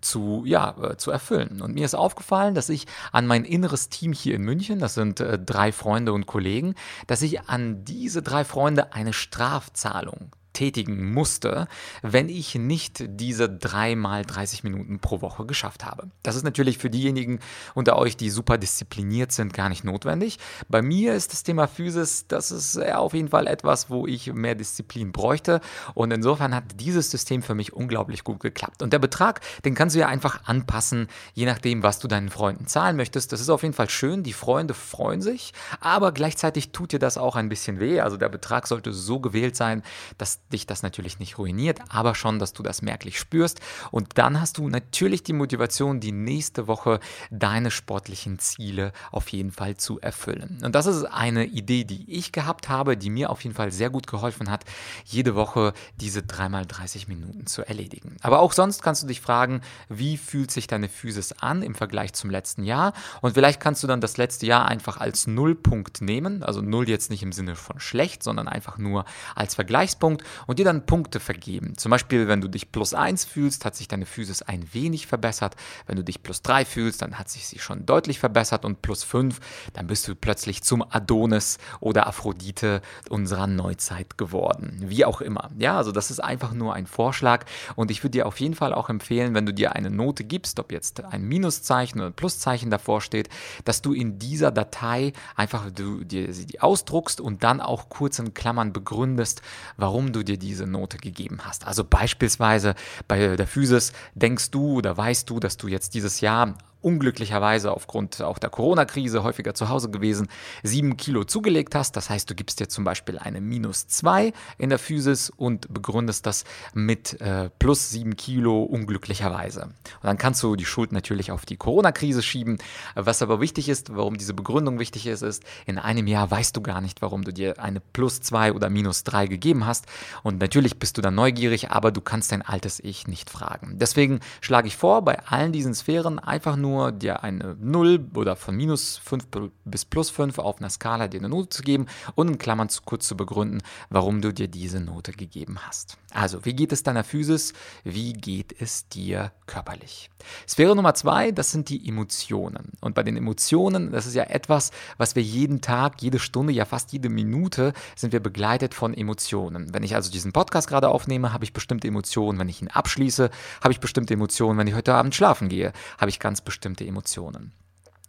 zu, 0.01 0.43
ja, 0.45 0.75
äh, 0.81 0.97
zu 0.97 1.11
erfüllen. 1.11 1.61
Und 1.61 1.73
mir 1.73 1.85
ist 1.85 1.95
aufgefallen, 1.95 2.55
dass 2.55 2.69
ich 2.69 2.87
an 3.11 3.27
mein 3.27 3.45
inneres 3.45 3.89
Team 3.89 4.13
hier 4.13 4.35
in 4.35 4.43
München, 4.43 4.79
das 4.79 4.93
sind 4.93 5.19
äh, 5.19 5.39
drei 5.39 5.71
Freunde 5.71 6.13
und 6.13 6.25
Kollegen, 6.25 6.75
dass 7.07 7.21
ich 7.21 7.41
an 7.49 7.83
diese 7.85 8.21
drei 8.21 8.43
Freunde 8.45 8.93
eine 8.93 9.13
Strafzahlung 9.13 10.31
tätigen 10.53 11.11
musste, 11.11 11.67
wenn 12.01 12.29
ich 12.29 12.55
nicht 12.55 13.03
diese 13.07 13.49
dreimal 13.49 14.23
30 14.23 14.63
Minuten 14.63 14.99
pro 14.99 15.21
Woche 15.21 15.45
geschafft 15.45 15.85
habe. 15.85 16.09
Das 16.21 16.35
ist 16.35 16.43
natürlich 16.43 16.77
für 16.77 16.89
diejenigen 16.89 17.39
unter 17.73 17.97
euch, 17.97 18.15
die 18.15 18.29
super 18.29 18.57
diszipliniert 18.57 19.31
sind, 19.31 19.53
gar 19.53 19.69
nicht 19.69 19.83
notwendig. 19.83 20.39
Bei 20.69 20.81
mir 20.81 21.13
ist 21.13 21.33
das 21.33 21.43
Thema 21.43 21.67
Physis, 21.67 22.27
das 22.27 22.51
ist 22.51 22.77
auf 22.77 23.13
jeden 23.13 23.29
Fall 23.29 23.47
etwas, 23.47 23.89
wo 23.89 24.07
ich 24.07 24.31
mehr 24.33 24.55
Disziplin 24.55 25.11
bräuchte. 25.11 25.61
Und 25.93 26.11
insofern 26.11 26.55
hat 26.55 26.63
dieses 26.79 27.11
System 27.11 27.41
für 27.41 27.55
mich 27.55 27.73
unglaublich 27.73 28.23
gut 28.23 28.39
geklappt. 28.39 28.81
Und 28.81 28.93
der 28.93 28.99
Betrag, 28.99 29.41
den 29.65 29.75
kannst 29.75 29.95
du 29.95 29.99
ja 29.99 30.07
einfach 30.07 30.45
anpassen, 30.45 31.07
je 31.33 31.45
nachdem, 31.45 31.83
was 31.83 31.99
du 31.99 32.07
deinen 32.07 32.29
Freunden 32.29 32.67
zahlen 32.67 32.95
möchtest. 32.95 33.31
Das 33.31 33.41
ist 33.41 33.49
auf 33.49 33.63
jeden 33.63 33.73
Fall 33.73 33.89
schön. 33.89 34.23
Die 34.23 34.33
Freunde 34.33 34.73
freuen 34.73 35.21
sich, 35.21 35.53
aber 35.79 36.11
gleichzeitig 36.11 36.71
tut 36.71 36.91
dir 36.91 36.99
das 36.99 37.17
auch 37.17 37.35
ein 37.35 37.49
bisschen 37.49 37.79
weh. 37.79 37.99
Also 37.99 38.17
der 38.17 38.29
Betrag 38.29 38.67
sollte 38.67 38.93
so 38.93 39.19
gewählt 39.19 39.55
sein, 39.55 39.83
dass 40.17 40.39
dich 40.51 40.65
das 40.67 40.83
natürlich 40.83 41.19
nicht 41.19 41.37
ruiniert, 41.37 41.79
aber 41.89 42.15
schon, 42.15 42.39
dass 42.39 42.53
du 42.53 42.63
das 42.63 42.81
merklich 42.81 43.19
spürst. 43.19 43.59
Und 43.91 44.17
dann 44.17 44.39
hast 44.39 44.57
du 44.57 44.69
natürlich 44.69 45.23
die 45.23 45.33
Motivation, 45.33 45.99
die 45.99 46.11
nächste 46.11 46.67
Woche 46.67 46.99
deine 47.31 47.71
sportlichen 47.71 48.39
Ziele 48.39 48.93
auf 49.11 49.29
jeden 49.29 49.51
Fall 49.51 49.77
zu 49.77 49.99
erfüllen. 49.99 50.59
Und 50.63 50.75
das 50.75 50.85
ist 50.85 51.05
eine 51.05 51.45
Idee, 51.45 51.83
die 51.83 52.11
ich 52.11 52.31
gehabt 52.31 52.69
habe, 52.69 52.97
die 52.97 53.09
mir 53.09 53.29
auf 53.29 53.43
jeden 53.43 53.55
Fall 53.55 53.71
sehr 53.71 53.89
gut 53.89 54.07
geholfen 54.07 54.49
hat, 54.49 54.63
jede 55.05 55.35
Woche 55.35 55.73
diese 55.99 56.21
3x30 56.21 57.07
Minuten 57.07 57.47
zu 57.47 57.63
erledigen. 57.63 58.17
Aber 58.21 58.39
auch 58.39 58.53
sonst 58.53 58.81
kannst 58.81 59.03
du 59.03 59.07
dich 59.07 59.21
fragen, 59.21 59.61
wie 59.89 60.17
fühlt 60.17 60.51
sich 60.51 60.67
deine 60.67 60.89
Physis 60.89 61.33
an 61.33 61.63
im 61.63 61.75
Vergleich 61.75 62.13
zum 62.13 62.29
letzten 62.29 62.63
Jahr? 62.63 62.93
Und 63.21 63.33
vielleicht 63.33 63.59
kannst 63.59 63.83
du 63.83 63.87
dann 63.87 64.01
das 64.01 64.17
letzte 64.17 64.45
Jahr 64.45 64.67
einfach 64.67 64.97
als 64.97 65.27
Nullpunkt 65.27 66.01
nehmen, 66.01 66.43
also 66.43 66.61
Null 66.61 66.89
jetzt 66.89 67.09
nicht 67.09 67.23
im 67.23 67.31
Sinne 67.31 67.55
von 67.55 67.79
schlecht, 67.79 68.23
sondern 68.23 68.47
einfach 68.47 68.77
nur 68.77 69.05
als 69.35 69.55
Vergleichspunkt 69.55 70.23
und 70.47 70.59
dir 70.59 70.65
dann 70.65 70.85
Punkte 70.85 71.19
vergeben. 71.19 71.77
Zum 71.77 71.89
Beispiel, 71.89 72.27
wenn 72.27 72.41
du 72.41 72.47
dich 72.47 72.71
plus 72.71 72.93
1 72.93 73.25
fühlst, 73.25 73.65
hat 73.65 73.75
sich 73.75 73.87
deine 73.87 74.05
Physis 74.05 74.41
ein 74.41 74.67
wenig 74.73 75.07
verbessert. 75.07 75.55
Wenn 75.87 75.97
du 75.97 76.03
dich 76.03 76.23
plus 76.23 76.41
3 76.41 76.65
fühlst, 76.65 77.01
dann 77.01 77.19
hat 77.19 77.29
sich 77.29 77.47
sie 77.47 77.59
schon 77.59 77.85
deutlich 77.85 78.19
verbessert. 78.19 78.65
Und 78.65 78.81
plus 78.81 79.03
5, 79.03 79.39
dann 79.73 79.87
bist 79.87 80.07
du 80.07 80.15
plötzlich 80.15 80.63
zum 80.63 80.83
Adonis 80.87 81.57
oder 81.79 82.07
Aphrodite 82.07 82.81
unserer 83.09 83.47
Neuzeit 83.47 84.17
geworden. 84.17 84.83
Wie 84.85 85.05
auch 85.05 85.21
immer. 85.21 85.49
Ja, 85.57 85.77
also 85.77 85.91
das 85.91 86.11
ist 86.11 86.19
einfach 86.19 86.53
nur 86.53 86.73
ein 86.73 86.87
Vorschlag. 86.87 87.45
Und 87.75 87.91
ich 87.91 88.03
würde 88.03 88.11
dir 88.11 88.25
auf 88.27 88.39
jeden 88.39 88.55
Fall 88.55 88.73
auch 88.73 88.89
empfehlen, 88.89 89.33
wenn 89.33 89.45
du 89.45 89.53
dir 89.53 89.73
eine 89.73 89.89
Note 89.89 90.23
gibst, 90.23 90.59
ob 90.59 90.71
jetzt 90.71 91.03
ein 91.03 91.23
Minuszeichen 91.23 91.99
oder 91.99 92.09
ein 92.09 92.13
Pluszeichen 92.13 92.69
davor 92.69 93.01
steht, 93.01 93.29
dass 93.65 93.81
du 93.81 93.93
in 93.93 94.19
dieser 94.19 94.51
Datei 94.51 95.13
einfach 95.35 95.69
du 95.71 96.03
dir 96.03 96.33
sie 96.33 96.59
ausdruckst 96.59 97.21
und 97.21 97.43
dann 97.43 97.61
auch 97.61 97.89
kurz 97.89 98.19
in 98.19 98.33
Klammern 98.33 98.73
begründest, 98.73 99.41
warum 99.77 100.13
du 100.13 100.22
dir 100.23 100.37
diese 100.37 100.65
Note 100.67 100.97
gegeben 100.97 101.39
hast. 101.43 101.65
Also 101.65 101.83
beispielsweise 101.83 102.75
bei 103.07 103.35
der 103.35 103.47
Physis 103.47 103.93
denkst 104.15 104.51
du 104.51 104.73
oder 104.77 104.95
weißt 104.95 105.29
du, 105.29 105.39
dass 105.39 105.57
du 105.57 105.67
jetzt 105.67 105.93
dieses 105.93 106.21
Jahr 106.21 106.57
unglücklicherweise 106.83 107.71
aufgrund 107.71 108.21
auch 108.21 108.37
der 108.37 108.49
Corona-Krise 108.49 109.23
häufiger 109.23 109.53
zu 109.53 109.69
Hause 109.69 109.89
gewesen, 109.89 110.27
sieben 110.61 110.97
Kilo 110.97 111.23
zugelegt 111.23 111.75
hast. 111.75 111.95
Das 111.95 112.09
heißt, 112.09 112.29
du 112.29 112.35
gibst 112.35 112.59
dir 112.59 112.67
zum 112.67 112.83
Beispiel 112.83 113.17
eine 113.17 113.41
minus 113.41 113.87
zwei 113.87 114.33
in 114.57 114.69
der 114.69 114.79
Physis 114.79 115.29
und 115.29 115.73
begründest 115.73 116.25
das 116.25 116.43
mit 116.73 117.19
äh, 117.21 117.49
plus 117.59 117.89
sieben 117.89 118.17
Kilo 118.17 118.63
unglücklicherweise. 118.63 119.63
Und 119.63 119.73
dann 120.03 120.17
kannst 120.17 120.43
du 120.43 120.55
die 120.55 120.65
Schuld 120.65 120.91
natürlich 120.91 121.31
auf 121.31 121.45
die 121.45 121.57
Corona-Krise 121.57 122.21
schieben. 122.21 122.57
Was 122.95 123.21
aber 123.21 123.39
wichtig 123.39 123.69
ist, 123.69 123.95
warum 123.95 124.17
diese 124.17 124.33
Begründung 124.33 124.79
wichtig 124.79 125.07
ist, 125.07 125.21
ist, 125.21 125.43
in 125.65 125.77
einem 125.77 126.07
Jahr 126.07 126.29
weißt 126.29 126.55
du 126.55 126.61
gar 126.61 126.81
nicht, 126.81 127.01
warum 127.01 127.23
du 127.23 127.31
dir 127.31 127.59
eine 127.59 127.79
plus 127.79 128.21
zwei 128.21 128.53
oder 128.53 128.69
minus 128.69 129.03
drei 129.03 129.27
gegeben 129.27 129.65
hast. 129.65 129.85
Und 130.21 130.39
natürlich 130.39 130.79
bist 130.79 130.97
du 130.97 131.01
dann 131.01 131.15
neugierig, 131.15 131.71
aber 131.71 131.91
du 131.91 132.01
kannst 132.01 132.31
dein 132.31 132.41
altes 132.41 132.79
Ich 132.79 133.07
nicht 133.07 133.29
fragen. 133.29 133.77
Deswegen 133.77 134.19
schlage 134.41 134.67
ich 134.67 134.75
vor, 134.75 135.03
bei 135.03 135.19
allen 135.25 135.53
diesen 135.53 135.73
Sphären 135.73 136.19
einfach 136.19 136.55
nur 136.55 136.72
nur 136.73 136.91
dir 136.91 137.23
eine 137.23 137.55
0 137.59 138.09
oder 138.15 138.35
von 138.35 138.55
minus 138.55 138.97
5 138.97 139.27
bis 139.65 139.85
plus 139.85 140.09
5 140.09 140.39
auf 140.39 140.59
einer 140.59 140.69
Skala 140.69 141.07
dir 141.07 141.19
eine 141.19 141.29
Note 141.29 141.49
zu 141.49 141.61
geben 141.61 141.85
und 142.15 142.27
in 142.27 142.37
Klammern 142.37 142.69
zu 142.69 142.81
kurz 142.83 143.07
zu 143.07 143.15
begründen, 143.15 143.61
warum 143.89 144.21
du 144.21 144.33
dir 144.33 144.47
diese 144.47 144.79
Note 144.79 145.11
gegeben 145.11 145.59
hast. 145.61 145.97
Also, 146.11 146.45
wie 146.45 146.53
geht 146.53 146.71
es 146.71 146.83
deiner 146.83 147.03
Physis? 147.03 147.53
Wie 147.83 148.13
geht 148.13 148.55
es 148.59 148.87
dir 148.87 149.31
körperlich? 149.45 150.09
Sphäre 150.47 150.75
Nummer 150.75 150.93
zwei, 150.95 151.31
das 151.31 151.51
sind 151.51 151.69
die 151.69 151.87
Emotionen. 151.87 152.71
Und 152.81 152.95
bei 152.95 153.03
den 153.03 153.17
Emotionen, 153.17 153.91
das 153.91 154.05
ist 154.05 154.15
ja 154.15 154.23
etwas, 154.23 154.71
was 154.97 155.15
wir 155.15 155.23
jeden 155.23 155.61
Tag, 155.61 156.01
jede 156.01 156.19
Stunde, 156.19 156.53
ja 156.53 156.65
fast 156.65 156.91
jede 156.91 157.09
Minute 157.09 157.73
sind 157.95 158.13
wir 158.13 158.19
begleitet 158.19 158.73
von 158.73 158.93
Emotionen. 158.93 159.73
Wenn 159.73 159.83
ich 159.83 159.95
also 159.95 160.11
diesen 160.11 160.33
Podcast 160.33 160.67
gerade 160.67 160.89
aufnehme, 160.89 161.33
habe 161.33 161.43
ich 161.43 161.53
bestimmte 161.53 161.87
Emotionen. 161.87 162.39
Wenn 162.39 162.49
ich 162.49 162.61
ihn 162.61 162.67
abschließe, 162.67 163.29
habe 163.61 163.71
ich 163.71 163.79
bestimmte 163.79 164.13
Emotionen. 164.13 164.57
Wenn 164.57 164.67
ich 164.67 164.75
heute 164.75 164.93
Abend 164.93 165.13
schlafen 165.13 165.49
gehe, 165.49 165.73
habe 165.97 166.09
ich 166.09 166.19
ganz 166.19 166.41
bestimmte 166.41 166.62
Emotionen. 166.87 167.51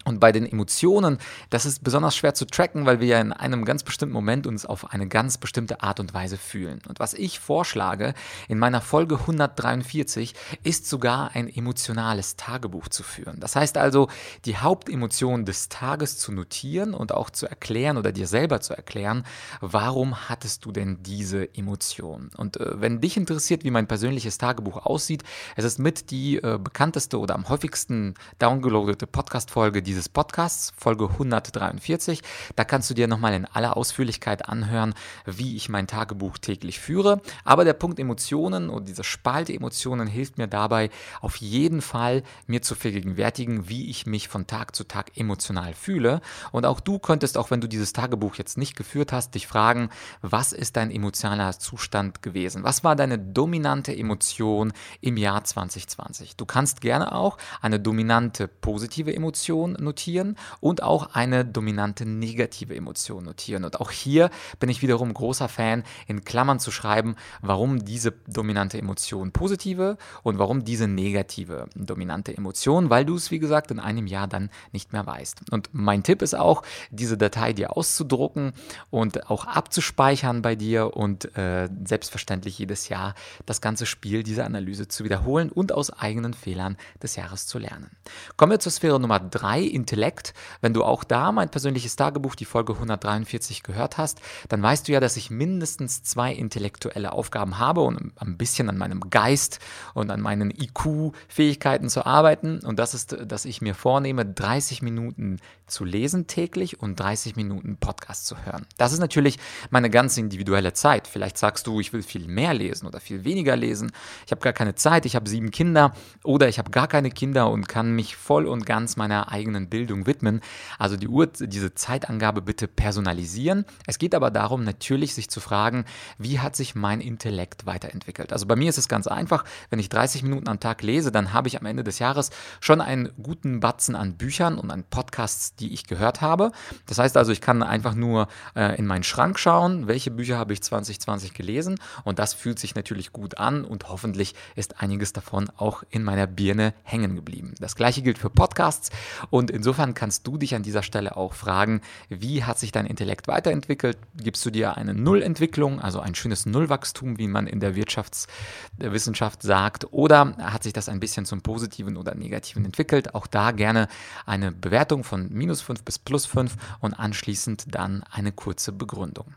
Und 0.04 0.20
bei 0.20 0.32
den 0.32 0.46
Emotionen, 0.46 1.18
das 1.50 1.64
ist 1.64 1.82
besonders 1.82 2.14
schwer 2.14 2.34
zu 2.34 2.46
tracken, 2.46 2.84
weil 2.86 3.00
wir 3.00 3.08
ja 3.08 3.20
in 3.20 3.32
einem 3.32 3.64
ganz 3.64 3.82
bestimmten 3.82 4.12
Moment 4.12 4.46
uns 4.46 4.66
auf 4.66 4.92
eine 4.92 5.08
ganz 5.08 5.38
bestimmte 5.38 5.82
Art 5.82 5.98
und 5.98 6.12
Weise 6.12 6.36
fühlen. 6.36 6.80
Und 6.86 7.00
was 7.00 7.14
ich 7.14 7.40
vorschlage 7.40 8.14
in 8.48 8.58
meiner 8.58 8.82
Folge 8.82 9.16
143 9.18 10.34
ist 10.62 10.88
sogar 10.88 11.30
ein 11.34 11.48
emotionales 11.48 12.36
Tagebuch 12.36 12.88
zu 12.88 13.02
führen. 13.02 13.40
Das 13.40 13.56
heißt 13.56 13.78
also, 13.78 14.08
die 14.44 14.58
Hauptemotion 14.58 15.46
des 15.46 15.70
Tages 15.70 16.18
zu 16.18 16.32
notieren 16.32 16.92
und 16.92 17.12
auch 17.12 17.30
zu 17.30 17.46
erklären 17.46 17.96
oder 17.96 18.12
dir 18.12 18.26
selber 18.26 18.60
zu 18.60 18.74
erklären, 18.74 19.24
warum 19.60 20.28
hattest 20.28 20.64
du 20.64 20.72
denn 20.72 21.02
diese 21.02 21.54
Emotion? 21.56 22.30
Und 22.36 22.58
äh, 22.58 22.80
wenn 22.80 23.00
dich 23.00 23.16
interessiert, 23.16 23.64
wie 23.64 23.70
mein 23.70 23.86
persönliches 23.86 24.36
Tagebuch 24.36 24.84
aussieht, 24.84 25.22
es 25.56 25.64
ist 25.64 25.78
mit 25.78 26.10
die 26.10 26.36
äh, 26.36 26.58
bekannteste 26.62 27.18
oder 27.18 27.34
am 27.34 27.48
häufigsten 27.48 28.14
downgeloadete 28.38 29.06
Podcast-Folge, 29.06 29.82
die 29.82 29.93
dieses 29.94 30.08
Podcasts, 30.08 30.72
Folge 30.76 31.08
143. 31.08 32.20
Da 32.56 32.64
kannst 32.64 32.90
du 32.90 32.94
dir 32.94 33.06
nochmal 33.06 33.32
in 33.32 33.44
aller 33.44 33.76
Ausführlichkeit 33.76 34.48
anhören, 34.48 34.92
wie 35.24 35.54
ich 35.54 35.68
mein 35.68 35.86
Tagebuch 35.86 36.36
täglich 36.38 36.80
führe. 36.80 37.22
Aber 37.44 37.64
der 37.64 37.74
Punkt 37.74 38.00
Emotionen 38.00 38.70
und 38.70 38.88
diese 38.88 39.04
Spalte 39.04 39.52
Emotionen 39.52 40.08
hilft 40.08 40.36
mir 40.36 40.48
dabei, 40.48 40.90
auf 41.20 41.36
jeden 41.36 41.80
Fall 41.80 42.24
mir 42.48 42.60
zu 42.60 42.74
vergegenwärtigen, 42.74 43.68
wie 43.68 43.88
ich 43.88 44.04
mich 44.04 44.26
von 44.26 44.48
Tag 44.48 44.74
zu 44.74 44.82
Tag 44.82 45.16
emotional 45.16 45.74
fühle. 45.74 46.20
Und 46.50 46.66
auch 46.66 46.80
du 46.80 46.98
könntest, 46.98 47.38
auch 47.38 47.52
wenn 47.52 47.60
du 47.60 47.68
dieses 47.68 47.92
Tagebuch 47.92 48.34
jetzt 48.34 48.58
nicht 48.58 48.74
geführt 48.74 49.12
hast, 49.12 49.36
dich 49.36 49.46
fragen, 49.46 49.90
was 50.22 50.52
ist 50.52 50.76
dein 50.76 50.90
emotionaler 50.90 51.56
Zustand 51.56 52.20
gewesen? 52.20 52.64
Was 52.64 52.82
war 52.82 52.96
deine 52.96 53.16
dominante 53.16 53.96
Emotion 53.96 54.72
im 55.00 55.16
Jahr 55.16 55.44
2020? 55.44 56.34
Du 56.34 56.46
kannst 56.46 56.80
gerne 56.80 57.14
auch 57.14 57.38
eine 57.62 57.78
dominante 57.78 58.48
positive 58.48 59.14
Emotion 59.14 59.76
notieren 59.84 60.36
und 60.60 60.82
auch 60.82 61.14
eine 61.14 61.44
dominante 61.44 62.06
negative 62.06 62.74
Emotion 62.74 63.24
notieren. 63.24 63.64
Und 63.64 63.80
auch 63.80 63.90
hier 63.90 64.30
bin 64.58 64.68
ich 64.68 64.82
wiederum 64.82 65.14
großer 65.14 65.48
Fan, 65.48 65.84
in 66.06 66.24
Klammern 66.24 66.58
zu 66.58 66.70
schreiben, 66.70 67.16
warum 67.42 67.84
diese 67.84 68.12
dominante 68.26 68.78
Emotion 68.78 69.32
positive 69.32 69.96
und 70.22 70.38
warum 70.38 70.64
diese 70.64 70.88
negative 70.88 71.68
dominante 71.74 72.36
Emotion, 72.36 72.90
weil 72.90 73.04
du 73.04 73.14
es, 73.14 73.30
wie 73.30 73.38
gesagt, 73.38 73.70
in 73.70 73.78
einem 73.78 74.06
Jahr 74.06 74.26
dann 74.26 74.50
nicht 74.72 74.92
mehr 74.92 75.06
weißt. 75.06 75.50
Und 75.50 75.70
mein 75.72 76.02
Tipp 76.02 76.22
ist 76.22 76.34
auch, 76.34 76.62
diese 76.90 77.16
Datei 77.16 77.52
dir 77.52 77.76
auszudrucken 77.76 78.52
und 78.90 79.30
auch 79.30 79.46
abzuspeichern 79.46 80.42
bei 80.42 80.56
dir 80.56 80.96
und 80.96 81.36
äh, 81.36 81.68
selbstverständlich 81.84 82.58
jedes 82.58 82.88
Jahr 82.88 83.14
das 83.46 83.60
ganze 83.60 83.86
Spiel 83.86 84.22
dieser 84.22 84.44
Analyse 84.44 84.88
zu 84.88 85.04
wiederholen 85.04 85.50
und 85.50 85.72
aus 85.72 85.90
eigenen 85.90 86.34
Fehlern 86.34 86.76
des 87.02 87.16
Jahres 87.16 87.46
zu 87.46 87.58
lernen. 87.58 87.90
Kommen 88.36 88.52
wir 88.52 88.60
zur 88.60 88.72
Sphäre 88.72 89.00
Nummer 89.00 89.20
drei 89.20 89.60
Intellekt. 89.74 90.34
Wenn 90.60 90.72
du 90.72 90.84
auch 90.84 91.04
da 91.04 91.32
mein 91.32 91.50
persönliches 91.50 91.96
Tagebuch, 91.96 92.34
die 92.34 92.44
Folge 92.44 92.74
143 92.74 93.62
gehört 93.62 93.98
hast, 93.98 94.20
dann 94.48 94.62
weißt 94.62 94.88
du 94.88 94.92
ja, 94.92 95.00
dass 95.00 95.16
ich 95.16 95.30
mindestens 95.30 96.02
zwei 96.02 96.32
intellektuelle 96.32 97.12
Aufgaben 97.12 97.58
habe 97.58 97.82
und 97.82 98.12
ein 98.16 98.36
bisschen 98.38 98.68
an 98.68 98.78
meinem 98.78 99.10
Geist 99.10 99.58
und 99.94 100.10
an 100.10 100.20
meinen 100.20 100.50
IQ-Fähigkeiten 100.50 101.88
zu 101.88 102.06
arbeiten. 102.06 102.60
Und 102.60 102.78
das 102.78 102.94
ist, 102.94 103.16
dass 103.26 103.44
ich 103.44 103.60
mir 103.60 103.74
vornehme, 103.74 104.24
30 104.24 104.82
Minuten 104.82 105.38
zu 105.66 105.84
lesen 105.84 106.26
täglich 106.26 106.80
und 106.80 107.00
30 107.00 107.36
Minuten 107.36 107.76
Podcast 107.78 108.26
zu 108.26 108.36
hören. 108.44 108.66
Das 108.76 108.92
ist 108.92 108.98
natürlich 108.98 109.38
meine 109.70 109.90
ganz 109.90 110.16
individuelle 110.18 110.72
Zeit. 110.72 111.08
Vielleicht 111.08 111.38
sagst 111.38 111.66
du, 111.66 111.80
ich 111.80 111.92
will 111.92 112.02
viel 112.02 112.28
mehr 112.28 112.54
lesen 112.54 112.86
oder 112.86 113.00
viel 113.00 113.24
weniger 113.24 113.56
lesen. 113.56 113.92
Ich 114.26 114.32
habe 114.32 114.42
gar 114.42 114.52
keine 114.52 114.74
Zeit, 114.74 115.06
ich 115.06 115.16
habe 115.16 115.28
sieben 115.28 115.50
Kinder 115.50 115.94
oder 116.22 116.48
ich 116.48 116.58
habe 116.58 116.70
gar 116.70 116.86
keine 116.86 117.10
Kinder 117.10 117.50
und 117.50 117.68
kann 117.68 117.94
mich 117.94 118.16
voll 118.16 118.46
und 118.46 118.66
ganz 118.66 118.96
meiner 118.96 119.32
eigenen 119.32 119.63
eigenen 119.64 119.68
Bildung 119.68 120.06
widmen. 120.06 120.40
Also 120.78 120.96
die 120.96 121.08
Uhr, 121.08 121.26
diese 121.26 121.74
Zeitangabe 121.74 122.42
bitte 122.42 122.68
personalisieren. 122.68 123.64
Es 123.86 123.98
geht 123.98 124.14
aber 124.14 124.30
darum, 124.30 124.64
natürlich 124.64 125.14
sich 125.14 125.28
zu 125.28 125.40
fragen, 125.40 125.84
wie 126.18 126.40
hat 126.40 126.56
sich 126.56 126.74
mein 126.74 127.00
Intellekt 127.00 127.66
weiterentwickelt. 127.66 128.32
Also 128.32 128.46
bei 128.46 128.56
mir 128.56 128.68
ist 128.68 128.78
es 128.78 128.88
ganz 128.88 129.06
einfach, 129.06 129.44
wenn 129.70 129.78
ich 129.78 129.88
30 129.88 130.22
Minuten 130.22 130.48
am 130.48 130.60
Tag 130.60 130.82
lese, 130.82 131.10
dann 131.10 131.32
habe 131.32 131.48
ich 131.48 131.58
am 131.58 131.66
Ende 131.66 131.84
des 131.84 131.98
Jahres 131.98 132.30
schon 132.60 132.80
einen 132.80 133.10
guten 133.22 133.60
Batzen 133.60 133.96
an 133.96 134.16
Büchern 134.16 134.58
und 134.58 134.70
an 134.70 134.84
Podcasts, 134.84 135.56
die 135.56 135.72
ich 135.72 135.86
gehört 135.86 136.20
habe. 136.20 136.52
Das 136.86 136.98
heißt 136.98 137.16
also, 137.16 137.32
ich 137.32 137.40
kann 137.40 137.62
einfach 137.62 137.94
nur 137.94 138.28
äh, 138.54 138.76
in 138.78 138.86
meinen 138.86 139.04
Schrank 139.04 139.38
schauen, 139.38 139.86
welche 139.86 140.10
Bücher 140.10 140.38
habe 140.38 140.52
ich 140.52 140.62
2020 140.62 141.34
gelesen 141.34 141.78
und 142.04 142.18
das 142.18 142.34
fühlt 142.34 142.58
sich 142.58 142.74
natürlich 142.74 143.12
gut 143.12 143.38
an 143.38 143.64
und 143.64 143.88
hoffentlich 143.88 144.34
ist 144.56 144.80
einiges 144.80 145.12
davon 145.12 145.50
auch 145.56 145.82
in 145.90 146.04
meiner 146.04 146.26
Birne 146.26 146.74
hängen 146.82 147.14
geblieben. 147.16 147.54
Das 147.58 147.76
gleiche 147.76 148.02
gilt 148.02 148.18
für 148.18 148.30
Podcasts 148.30 148.90
und 149.30 149.50
insofern 149.54 149.94
kannst 149.94 150.26
du 150.26 150.36
dich 150.36 150.54
an 150.54 150.62
dieser 150.62 150.82
Stelle 150.82 151.16
auch 151.16 151.32
fragen, 151.32 151.80
wie 152.08 152.44
hat 152.44 152.58
sich 152.58 152.72
dein 152.72 152.86
Intellekt 152.86 153.28
weiterentwickelt? 153.28 153.96
Gibst 154.16 154.44
du 154.44 154.50
dir 154.50 154.76
eine 154.76 154.94
Nullentwicklung, 154.94 155.80
also 155.80 156.00
ein 156.00 156.14
schönes 156.14 156.44
Nullwachstum, 156.44 157.18
wie 157.18 157.28
man 157.28 157.46
in 157.46 157.60
der 157.60 157.74
Wirtschaftswissenschaft 157.74 159.42
sagt, 159.42 159.92
oder 159.92 160.36
hat 160.38 160.62
sich 160.62 160.72
das 160.72 160.88
ein 160.88 161.00
bisschen 161.00 161.24
zum 161.24 161.42
Positiven 161.42 161.96
oder 161.96 162.14
Negativen 162.14 162.64
entwickelt? 162.64 163.14
Auch 163.14 163.26
da 163.26 163.52
gerne 163.52 163.88
eine 164.26 164.52
Bewertung 164.52 165.04
von 165.04 165.28
minus 165.32 165.62
5 165.62 165.82
bis 165.84 165.98
plus 165.98 166.26
5 166.26 166.56
und 166.80 166.94
anschließend 166.94 167.74
dann 167.74 168.04
eine 168.10 168.32
kurze 168.32 168.72
Begründung. 168.72 169.34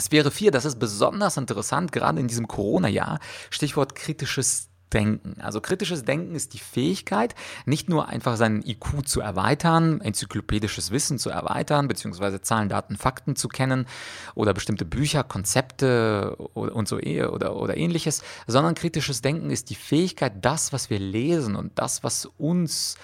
Sphäre 0.00 0.30
4, 0.30 0.50
das 0.50 0.64
ist 0.64 0.78
besonders 0.78 1.36
interessant, 1.36 1.92
gerade 1.92 2.20
in 2.20 2.28
diesem 2.28 2.46
Corona-Jahr. 2.46 3.18
Stichwort 3.50 3.94
kritisches 3.94 4.67
Denken. 4.92 5.40
Also 5.40 5.60
kritisches 5.60 6.04
Denken 6.04 6.34
ist 6.34 6.54
die 6.54 6.58
Fähigkeit, 6.58 7.34
nicht 7.66 7.88
nur 7.88 8.08
einfach 8.08 8.36
seinen 8.36 8.62
IQ 8.66 9.06
zu 9.06 9.20
erweitern, 9.20 10.00
enzyklopädisches 10.00 10.90
Wissen 10.90 11.18
zu 11.18 11.30
erweitern, 11.30 11.88
beziehungsweise 11.88 12.40
Zahlen, 12.40 12.68
Daten, 12.68 12.96
Fakten 12.96 13.36
zu 13.36 13.48
kennen 13.48 13.86
oder 14.34 14.54
bestimmte 14.54 14.84
Bücher, 14.84 15.24
Konzepte 15.24 16.36
und 16.36 16.88
so 16.88 16.98
eh, 17.00 17.24
oder, 17.24 17.56
oder 17.56 17.76
ähnliches, 17.76 18.22
sondern 18.46 18.74
kritisches 18.74 19.22
Denken 19.22 19.50
ist 19.50 19.70
die 19.70 19.74
Fähigkeit, 19.74 20.32
das, 20.42 20.72
was 20.72 20.90
wir 20.90 20.98
lesen 20.98 21.56
und 21.56 21.78
das, 21.78 22.02
was 22.02 22.26
uns 22.38 22.96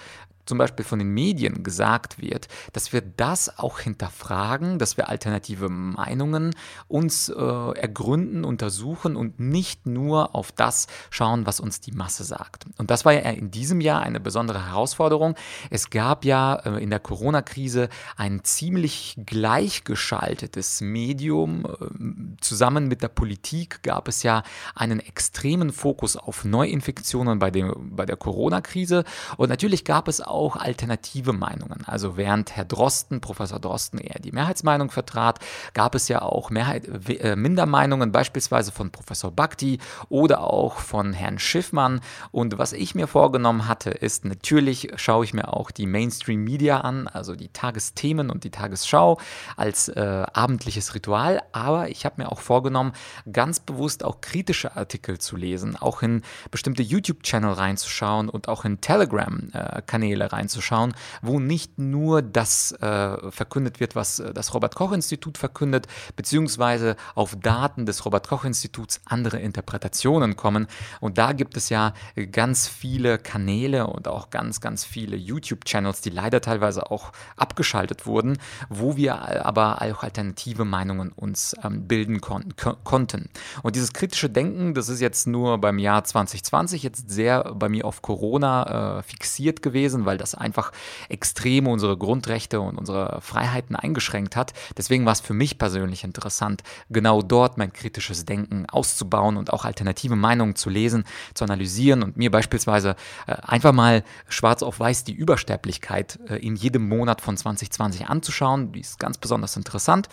zum 0.45 0.57
Beispiel 0.57 0.85
von 0.85 0.99
den 0.99 1.09
Medien 1.09 1.63
gesagt 1.63 2.21
wird, 2.21 2.47
dass 2.73 2.93
wir 2.93 3.01
das 3.01 3.57
auch 3.57 3.79
hinterfragen, 3.79 4.79
dass 4.79 4.97
wir 4.97 5.09
alternative 5.09 5.69
Meinungen 5.69 6.55
uns 6.87 7.29
äh, 7.29 7.33
ergründen, 7.33 8.45
untersuchen 8.45 9.15
und 9.15 9.39
nicht 9.39 9.87
nur 9.87 10.35
auf 10.35 10.51
das 10.51 10.87
schauen, 11.09 11.45
was 11.45 11.59
uns 11.59 11.81
die 11.81 11.91
Masse 11.91 12.23
sagt. 12.23 12.65
Und 12.77 12.91
das 12.91 13.05
war 13.05 13.13
ja 13.13 13.21
in 13.31 13.49
diesem 13.51 13.81
Jahr 13.81 14.01
eine 14.01 14.19
besondere 14.19 14.67
Herausforderung. 14.67 15.35
Es 15.69 15.89
gab 15.89 16.25
ja 16.25 16.55
äh, 16.55 16.83
in 16.83 16.89
der 16.89 16.99
Corona-Krise 16.99 17.89
ein 18.15 18.43
ziemlich 18.43 19.17
gleichgeschaltetes 19.25 20.81
Medium. 20.81 21.65
Äh, 21.65 22.37
zusammen 22.41 22.87
mit 22.87 23.01
der 23.01 23.07
Politik 23.07 23.81
gab 23.81 24.07
es 24.07 24.21
ja 24.21 24.43
einen 24.75 24.99
extremen 24.99 25.71
Fokus 25.71 26.17
auf 26.17 26.45
Neuinfektionen 26.45 27.39
bei, 27.39 27.49
dem, 27.49 27.95
bei 27.95 28.05
der 28.05 28.17
Corona-Krise. 28.17 29.05
Und 29.37 29.49
natürlich 29.49 29.85
gab 29.85 30.07
es 30.07 30.21
auch 30.21 30.34
auch 30.35 30.55
alternative 30.55 31.33
Meinungen. 31.33 31.83
Also 31.85 32.17
während 32.17 32.55
Herr 32.55 32.65
Drosten, 32.65 33.21
Professor 33.21 33.59
Drosten 33.59 33.99
eher 33.99 34.19
die 34.19 34.31
Mehrheitsmeinung 34.31 34.91
vertrat, 34.91 35.39
gab 35.73 35.95
es 35.95 36.07
ja 36.07 36.21
auch 36.21 36.49
Mehrheit, 36.49 37.09
äh, 37.09 37.35
Mindermeinungen, 37.35 38.11
beispielsweise 38.11 38.71
von 38.71 38.91
Professor 38.91 39.31
Bhakti 39.31 39.79
oder 40.09 40.41
auch 40.41 40.77
von 40.77 41.13
Herrn 41.13 41.39
Schiffmann. 41.39 42.01
Und 42.31 42.57
was 42.57 42.73
ich 42.73 42.95
mir 42.95 43.07
vorgenommen 43.07 43.67
hatte, 43.67 43.91
ist 43.91 44.25
natürlich 44.25 44.91
schaue 44.95 45.25
ich 45.25 45.33
mir 45.33 45.53
auch 45.53 45.71
die 45.71 45.85
Mainstream 45.85 46.43
Media 46.43 46.81
an, 46.81 47.07
also 47.07 47.35
die 47.35 47.49
Tagesthemen 47.49 48.29
und 48.29 48.43
die 48.43 48.51
Tagesschau 48.51 49.19
als 49.55 49.89
äh, 49.89 50.25
abendliches 50.33 50.95
Ritual. 50.95 51.41
Aber 51.51 51.89
ich 51.89 52.05
habe 52.05 52.21
mir 52.21 52.31
auch 52.31 52.39
vorgenommen, 52.39 52.93
ganz 53.31 53.59
bewusst 53.59 54.03
auch 54.03 54.21
kritische 54.21 54.75
Artikel 54.75 55.19
zu 55.19 55.35
lesen, 55.35 55.75
auch 55.75 56.01
in 56.01 56.21
bestimmte 56.51 56.83
YouTube-Channel 56.83 57.53
reinzuschauen 57.53 58.29
und 58.29 58.47
auch 58.47 58.65
in 58.65 58.81
Telegram-Kanäle 58.81 60.24
äh, 60.25 60.35
reinzuschauen, 60.35 60.93
wo 61.21 61.39
nicht 61.39 61.77
nur 61.79 62.21
das 62.21 62.71
äh, 62.73 63.31
verkündet 63.31 63.79
wird, 63.79 63.95
was 63.95 64.19
äh, 64.19 64.33
das 64.33 64.53
Robert 64.53 64.75
Koch 64.75 64.91
Institut 64.91 65.37
verkündet, 65.37 65.87
beziehungsweise 66.15 66.95
auf 67.15 67.35
Daten 67.35 67.85
des 67.85 68.05
Robert 68.05 68.27
Koch 68.27 68.43
Instituts 68.43 69.01
andere 69.05 69.39
Interpretationen 69.39 70.35
kommen. 70.35 70.67
Und 70.99 71.17
da 71.17 71.33
gibt 71.33 71.57
es 71.57 71.69
ja 71.69 71.93
ganz 72.31 72.67
viele 72.67 73.17
Kanäle 73.17 73.87
und 73.87 74.07
auch 74.07 74.29
ganz, 74.29 74.61
ganz 74.61 74.83
viele 74.83 75.15
YouTube-Channels, 75.15 76.01
die 76.01 76.09
leider 76.09 76.41
teilweise 76.41 76.91
auch 76.91 77.11
abgeschaltet 77.37 78.05
wurden, 78.05 78.37
wo 78.69 78.97
wir 78.97 79.45
aber 79.45 79.81
auch 79.81 80.03
alternative 80.03 80.65
Meinungen 80.65 81.11
uns 81.11 81.55
ähm, 81.63 81.87
bilden 81.87 82.21
kon 82.21 82.53
konnten. 82.83 83.29
Und 83.63 83.75
dieses 83.75 83.93
kritische 83.93 84.29
Denken, 84.29 84.73
das 84.73 84.89
ist 84.89 85.01
jetzt 85.01 85.27
nur 85.27 85.57
beim 85.59 85.79
Jahr 85.79 86.03
2020 86.03 86.83
jetzt 86.83 87.09
sehr 87.09 87.53
bei 87.55 87.69
mir 87.69 87.85
auf 87.85 88.01
Corona 88.01 88.99
äh, 88.99 89.03
fixiert 89.03 89.61
gewesen, 89.61 90.05
weil 90.05 90.14
weil 90.15 90.17
das 90.17 90.33
einfach 90.33 90.71
extrem 91.09 91.67
unsere 91.67 91.97
Grundrechte 91.97 92.61
und 92.61 92.77
unsere 92.77 93.19
Freiheiten 93.19 93.75
eingeschränkt 93.75 94.37
hat. 94.37 94.53
Deswegen 94.77 95.05
war 95.05 95.11
es 95.11 95.19
für 95.19 95.33
mich 95.33 95.57
persönlich 95.57 96.05
interessant, 96.05 96.63
genau 96.89 97.21
dort 97.21 97.57
mein 97.57 97.73
kritisches 97.73 98.23
Denken 98.23 98.65
auszubauen 98.69 99.35
und 99.35 99.51
auch 99.51 99.65
alternative 99.65 100.15
Meinungen 100.15 100.55
zu 100.55 100.69
lesen, 100.69 101.03
zu 101.33 101.43
analysieren 101.43 102.01
und 102.01 102.15
mir 102.15 102.31
beispielsweise 102.31 102.95
äh, 103.27 103.33
einfach 103.41 103.73
mal 103.73 104.03
schwarz 104.29 104.63
auf 104.63 104.79
weiß 104.79 105.03
die 105.03 105.13
Übersterblichkeit 105.13 106.17
äh, 106.29 106.37
in 106.37 106.55
jedem 106.55 106.87
Monat 106.87 107.19
von 107.19 107.35
2020 107.35 108.07
anzuschauen. 108.07 108.71
Die 108.71 108.79
ist 108.79 108.99
ganz 108.99 109.17
besonders 109.17 109.57
interessant. 109.57 110.07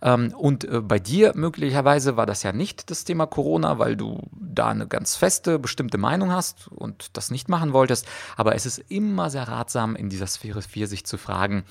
Ähm, 0.00 0.32
und 0.34 0.64
äh, 0.64 0.80
bei 0.80 0.98
dir 0.98 1.32
möglicherweise 1.34 2.16
war 2.16 2.24
das 2.24 2.42
ja 2.42 2.52
nicht 2.52 2.90
das 2.90 3.04
Thema 3.04 3.26
Corona, 3.26 3.78
weil 3.78 3.96
du 3.96 4.22
da 4.32 4.68
eine 4.68 4.86
ganz 4.86 5.14
feste, 5.14 5.58
bestimmte 5.58 5.98
Meinung 5.98 6.32
hast 6.32 6.68
und 6.68 7.10
das 7.18 7.30
nicht 7.30 7.50
machen 7.50 7.74
wolltest. 7.74 8.06
Aber 8.36 8.54
es 8.54 8.64
ist 8.64 8.78
immer 8.88 9.28
sehr 9.28 9.41
ratsam, 9.44 9.96
in 9.96 10.08
dieser 10.08 10.26
Sphäre 10.26 10.62
4 10.62 10.86
sich 10.86 11.04
zu 11.04 11.18
fragen, 11.18 11.64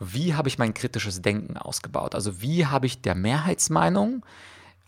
wie 0.00 0.34
habe 0.34 0.48
ich 0.48 0.58
mein 0.58 0.74
kritisches 0.74 1.22
Denken 1.22 1.56
ausgebaut? 1.56 2.14
Also 2.14 2.42
wie 2.42 2.66
habe 2.66 2.86
ich 2.86 3.02
der 3.02 3.14
Mehrheitsmeinung 3.14 4.24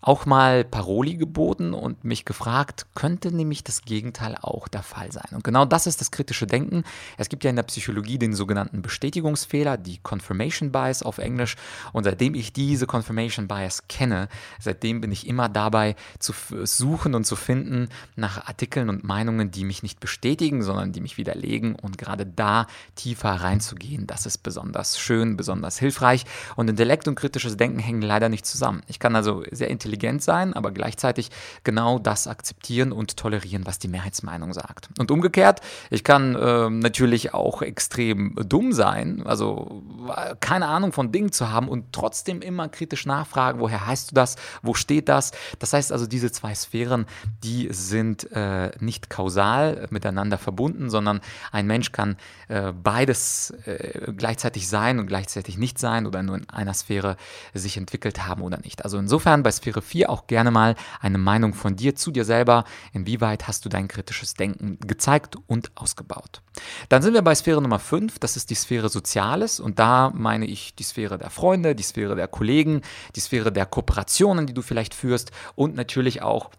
auch 0.05 0.27
mal 0.27 0.63
Paroli 0.63 1.15
geboten 1.15 1.73
und 1.73 2.03
mich 2.03 2.25
gefragt, 2.25 2.85
könnte 2.93 3.31
nämlich 3.31 3.63
das 3.63 3.81
Gegenteil 3.81 4.37
auch 4.39 4.67
der 4.67 4.83
Fall 4.83 5.11
sein. 5.11 5.29
Und 5.31 5.43
genau 5.43 5.65
das 5.65 5.87
ist 5.87 5.99
das 5.99 6.11
kritische 6.11 6.45
Denken. 6.45 6.83
Es 7.17 7.27
gibt 7.27 7.43
ja 7.43 7.49
in 7.49 7.55
der 7.55 7.63
Psychologie 7.63 8.19
den 8.19 8.35
sogenannten 8.35 8.83
Bestätigungsfehler, 8.83 9.77
die 9.77 9.97
Confirmation 9.97 10.71
Bias 10.71 11.01
auf 11.01 11.17
Englisch. 11.17 11.55
Und 11.91 12.03
seitdem 12.03 12.35
ich 12.35 12.53
diese 12.53 12.85
Confirmation 12.85 13.47
Bias 13.47 13.87
kenne, 13.87 14.29
seitdem 14.59 15.01
bin 15.01 15.11
ich 15.11 15.25
immer 15.25 15.49
dabei 15.49 15.95
zu 16.19 16.33
suchen 16.65 17.15
und 17.15 17.25
zu 17.25 17.35
finden 17.35 17.89
nach 18.15 18.45
Artikeln 18.45 18.89
und 18.89 19.03
Meinungen, 19.03 19.49
die 19.49 19.65
mich 19.65 19.81
nicht 19.81 19.99
bestätigen, 19.99 20.61
sondern 20.61 20.91
die 20.91 21.01
mich 21.01 21.17
widerlegen. 21.17 21.73
Und 21.73 21.97
gerade 21.97 22.27
da 22.27 22.67
tiefer 22.93 23.31
reinzugehen, 23.31 24.05
das 24.05 24.27
ist 24.27 24.43
besonders 24.43 24.99
schön, 24.99 25.35
besonders 25.35 25.79
hilfreich. 25.79 26.25
Und 26.55 26.69
Intellekt 26.69 27.07
und 27.07 27.15
kritisches 27.15 27.57
Denken 27.57 27.79
hängen 27.79 28.03
leider 28.03 28.29
nicht 28.29 28.45
zusammen. 28.45 28.83
Ich 28.85 28.99
kann 28.99 29.15
also 29.15 29.43
sehr 29.49 29.69
intelligent 29.69 29.94
intelligent 29.95 30.21
sein, 30.21 30.53
aber 30.53 30.71
gleichzeitig 30.71 31.29
genau 31.63 31.99
das 31.99 32.27
akzeptieren 32.27 32.91
und 32.91 33.17
tolerieren, 33.17 33.65
was 33.65 33.79
die 33.79 33.87
Mehrheitsmeinung 33.87 34.53
sagt. 34.53 34.89
Und 34.99 35.11
umgekehrt, 35.11 35.61
ich 35.89 36.03
kann 36.03 36.35
äh, 36.35 36.69
natürlich 36.69 37.33
auch 37.33 37.61
extrem 37.61 38.35
dumm 38.47 38.73
sein, 38.73 39.23
also 39.25 39.83
äh, 40.15 40.35
keine 40.39 40.67
Ahnung 40.67 40.91
von 40.91 41.11
Dingen 41.11 41.31
zu 41.31 41.49
haben 41.49 41.67
und 41.67 41.93
trotzdem 41.93 42.41
immer 42.41 42.67
kritisch 42.69 43.05
nachfragen, 43.05 43.59
woher 43.59 43.87
heißt 43.87 44.11
du 44.11 44.15
das, 44.15 44.35
wo 44.61 44.73
steht 44.73 45.09
das. 45.09 45.31
Das 45.59 45.73
heißt 45.73 45.91
also, 45.91 46.07
diese 46.07 46.31
zwei 46.31 46.53
Sphären, 46.53 47.05
die 47.43 47.69
sind 47.71 48.31
äh, 48.31 48.71
nicht 48.79 49.09
kausal 49.09 49.87
miteinander 49.89 50.37
verbunden, 50.37 50.89
sondern 50.89 51.21
ein 51.51 51.67
Mensch 51.67 51.91
kann 51.91 52.17
äh, 52.47 52.71
beides 52.71 53.51
äh, 53.65 54.11
gleichzeitig 54.15 54.67
sein 54.67 54.99
und 54.99 55.07
gleichzeitig 55.07 55.57
nicht 55.57 55.79
sein 55.79 56.05
oder 56.05 56.21
nur 56.23 56.35
in 56.35 56.49
einer 56.49 56.73
Sphäre 56.73 57.15
sich 57.53 57.77
entwickelt 57.77 58.27
haben 58.27 58.41
oder 58.41 58.57
nicht. 58.57 58.83
Also 58.83 58.97
insofern 58.97 59.43
bei 59.43 59.51
Sphäre 59.51 59.81
4 59.85 60.09
auch 60.09 60.27
gerne 60.27 60.51
mal 60.51 60.75
eine 60.99 61.17
Meinung 61.17 61.53
von 61.53 61.75
dir 61.75 61.95
zu 61.95 62.11
dir 62.11 62.25
selber. 62.25 62.65
Inwieweit 62.91 63.47
hast 63.47 63.63
du 63.65 63.69
dein 63.69 63.87
kritisches 63.87 64.33
Denken 64.33 64.77
gezeigt 64.85 65.37
und 65.47 65.71
ausgebaut? 65.75 66.41
Dann 66.89 67.01
sind 67.01 67.13
wir 67.13 67.21
bei 67.21 67.35
Sphäre 67.35 67.61
Nummer 67.61 67.79
5, 67.79 68.19
das 68.19 68.35
ist 68.35 68.49
die 68.49 68.55
Sphäre 68.55 68.89
Soziales 68.89 69.59
und 69.59 69.79
da 69.79 70.11
meine 70.13 70.45
ich 70.45 70.75
die 70.75 70.83
Sphäre 70.83 71.17
der 71.17 71.29
Freunde, 71.29 71.75
die 71.75 71.83
Sphäre 71.83 72.15
der 72.15 72.27
Kollegen, 72.27 72.81
die 73.15 73.19
Sphäre 73.19 73.51
der 73.51 73.65
Kooperationen, 73.65 74.47
die 74.47 74.53
du 74.53 74.61
vielleicht 74.61 74.93
führst 74.93 75.31
und 75.55 75.75
natürlich 75.75 76.21
auch 76.21 76.49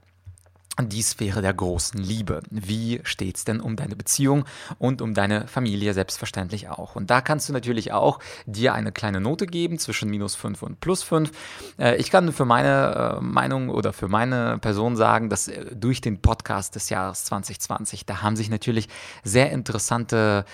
die 0.82 1.02
Sphäre 1.02 1.40
der 1.40 1.54
großen 1.54 1.98
Liebe. 1.98 2.42
Wie 2.50 3.00
steht's 3.02 3.44
denn 3.44 3.60
um 3.60 3.76
deine 3.76 3.96
Beziehung 3.96 4.44
und 4.78 5.00
um 5.00 5.14
deine 5.14 5.46
Familie 5.48 5.94
selbstverständlich 5.94 6.68
auch? 6.68 6.96
Und 6.96 7.10
da 7.10 7.20
kannst 7.20 7.48
du 7.48 7.52
natürlich 7.52 7.92
auch 7.92 8.18
dir 8.44 8.74
eine 8.74 8.92
kleine 8.92 9.20
Note 9.20 9.46
geben 9.46 9.78
zwischen 9.78 10.10
minus 10.10 10.34
5 10.34 10.62
und 10.62 10.80
plus 10.80 11.02
5. 11.02 11.30
Äh, 11.78 11.96
ich 11.96 12.10
kann 12.10 12.32
für 12.32 12.44
meine 12.44 13.18
äh, 13.18 13.20
Meinung 13.22 13.70
oder 13.70 13.92
für 13.92 14.08
meine 14.08 14.58
Person 14.58 14.96
sagen, 14.96 15.30
dass 15.30 15.48
äh, 15.48 15.74
durch 15.74 16.02
den 16.02 16.20
Podcast 16.20 16.74
des 16.74 16.90
Jahres 16.90 17.24
2020, 17.24 18.04
da 18.04 18.22
haben 18.22 18.36
sich 18.36 18.50
natürlich 18.50 18.88
sehr 19.24 19.50
interessante 19.50 20.44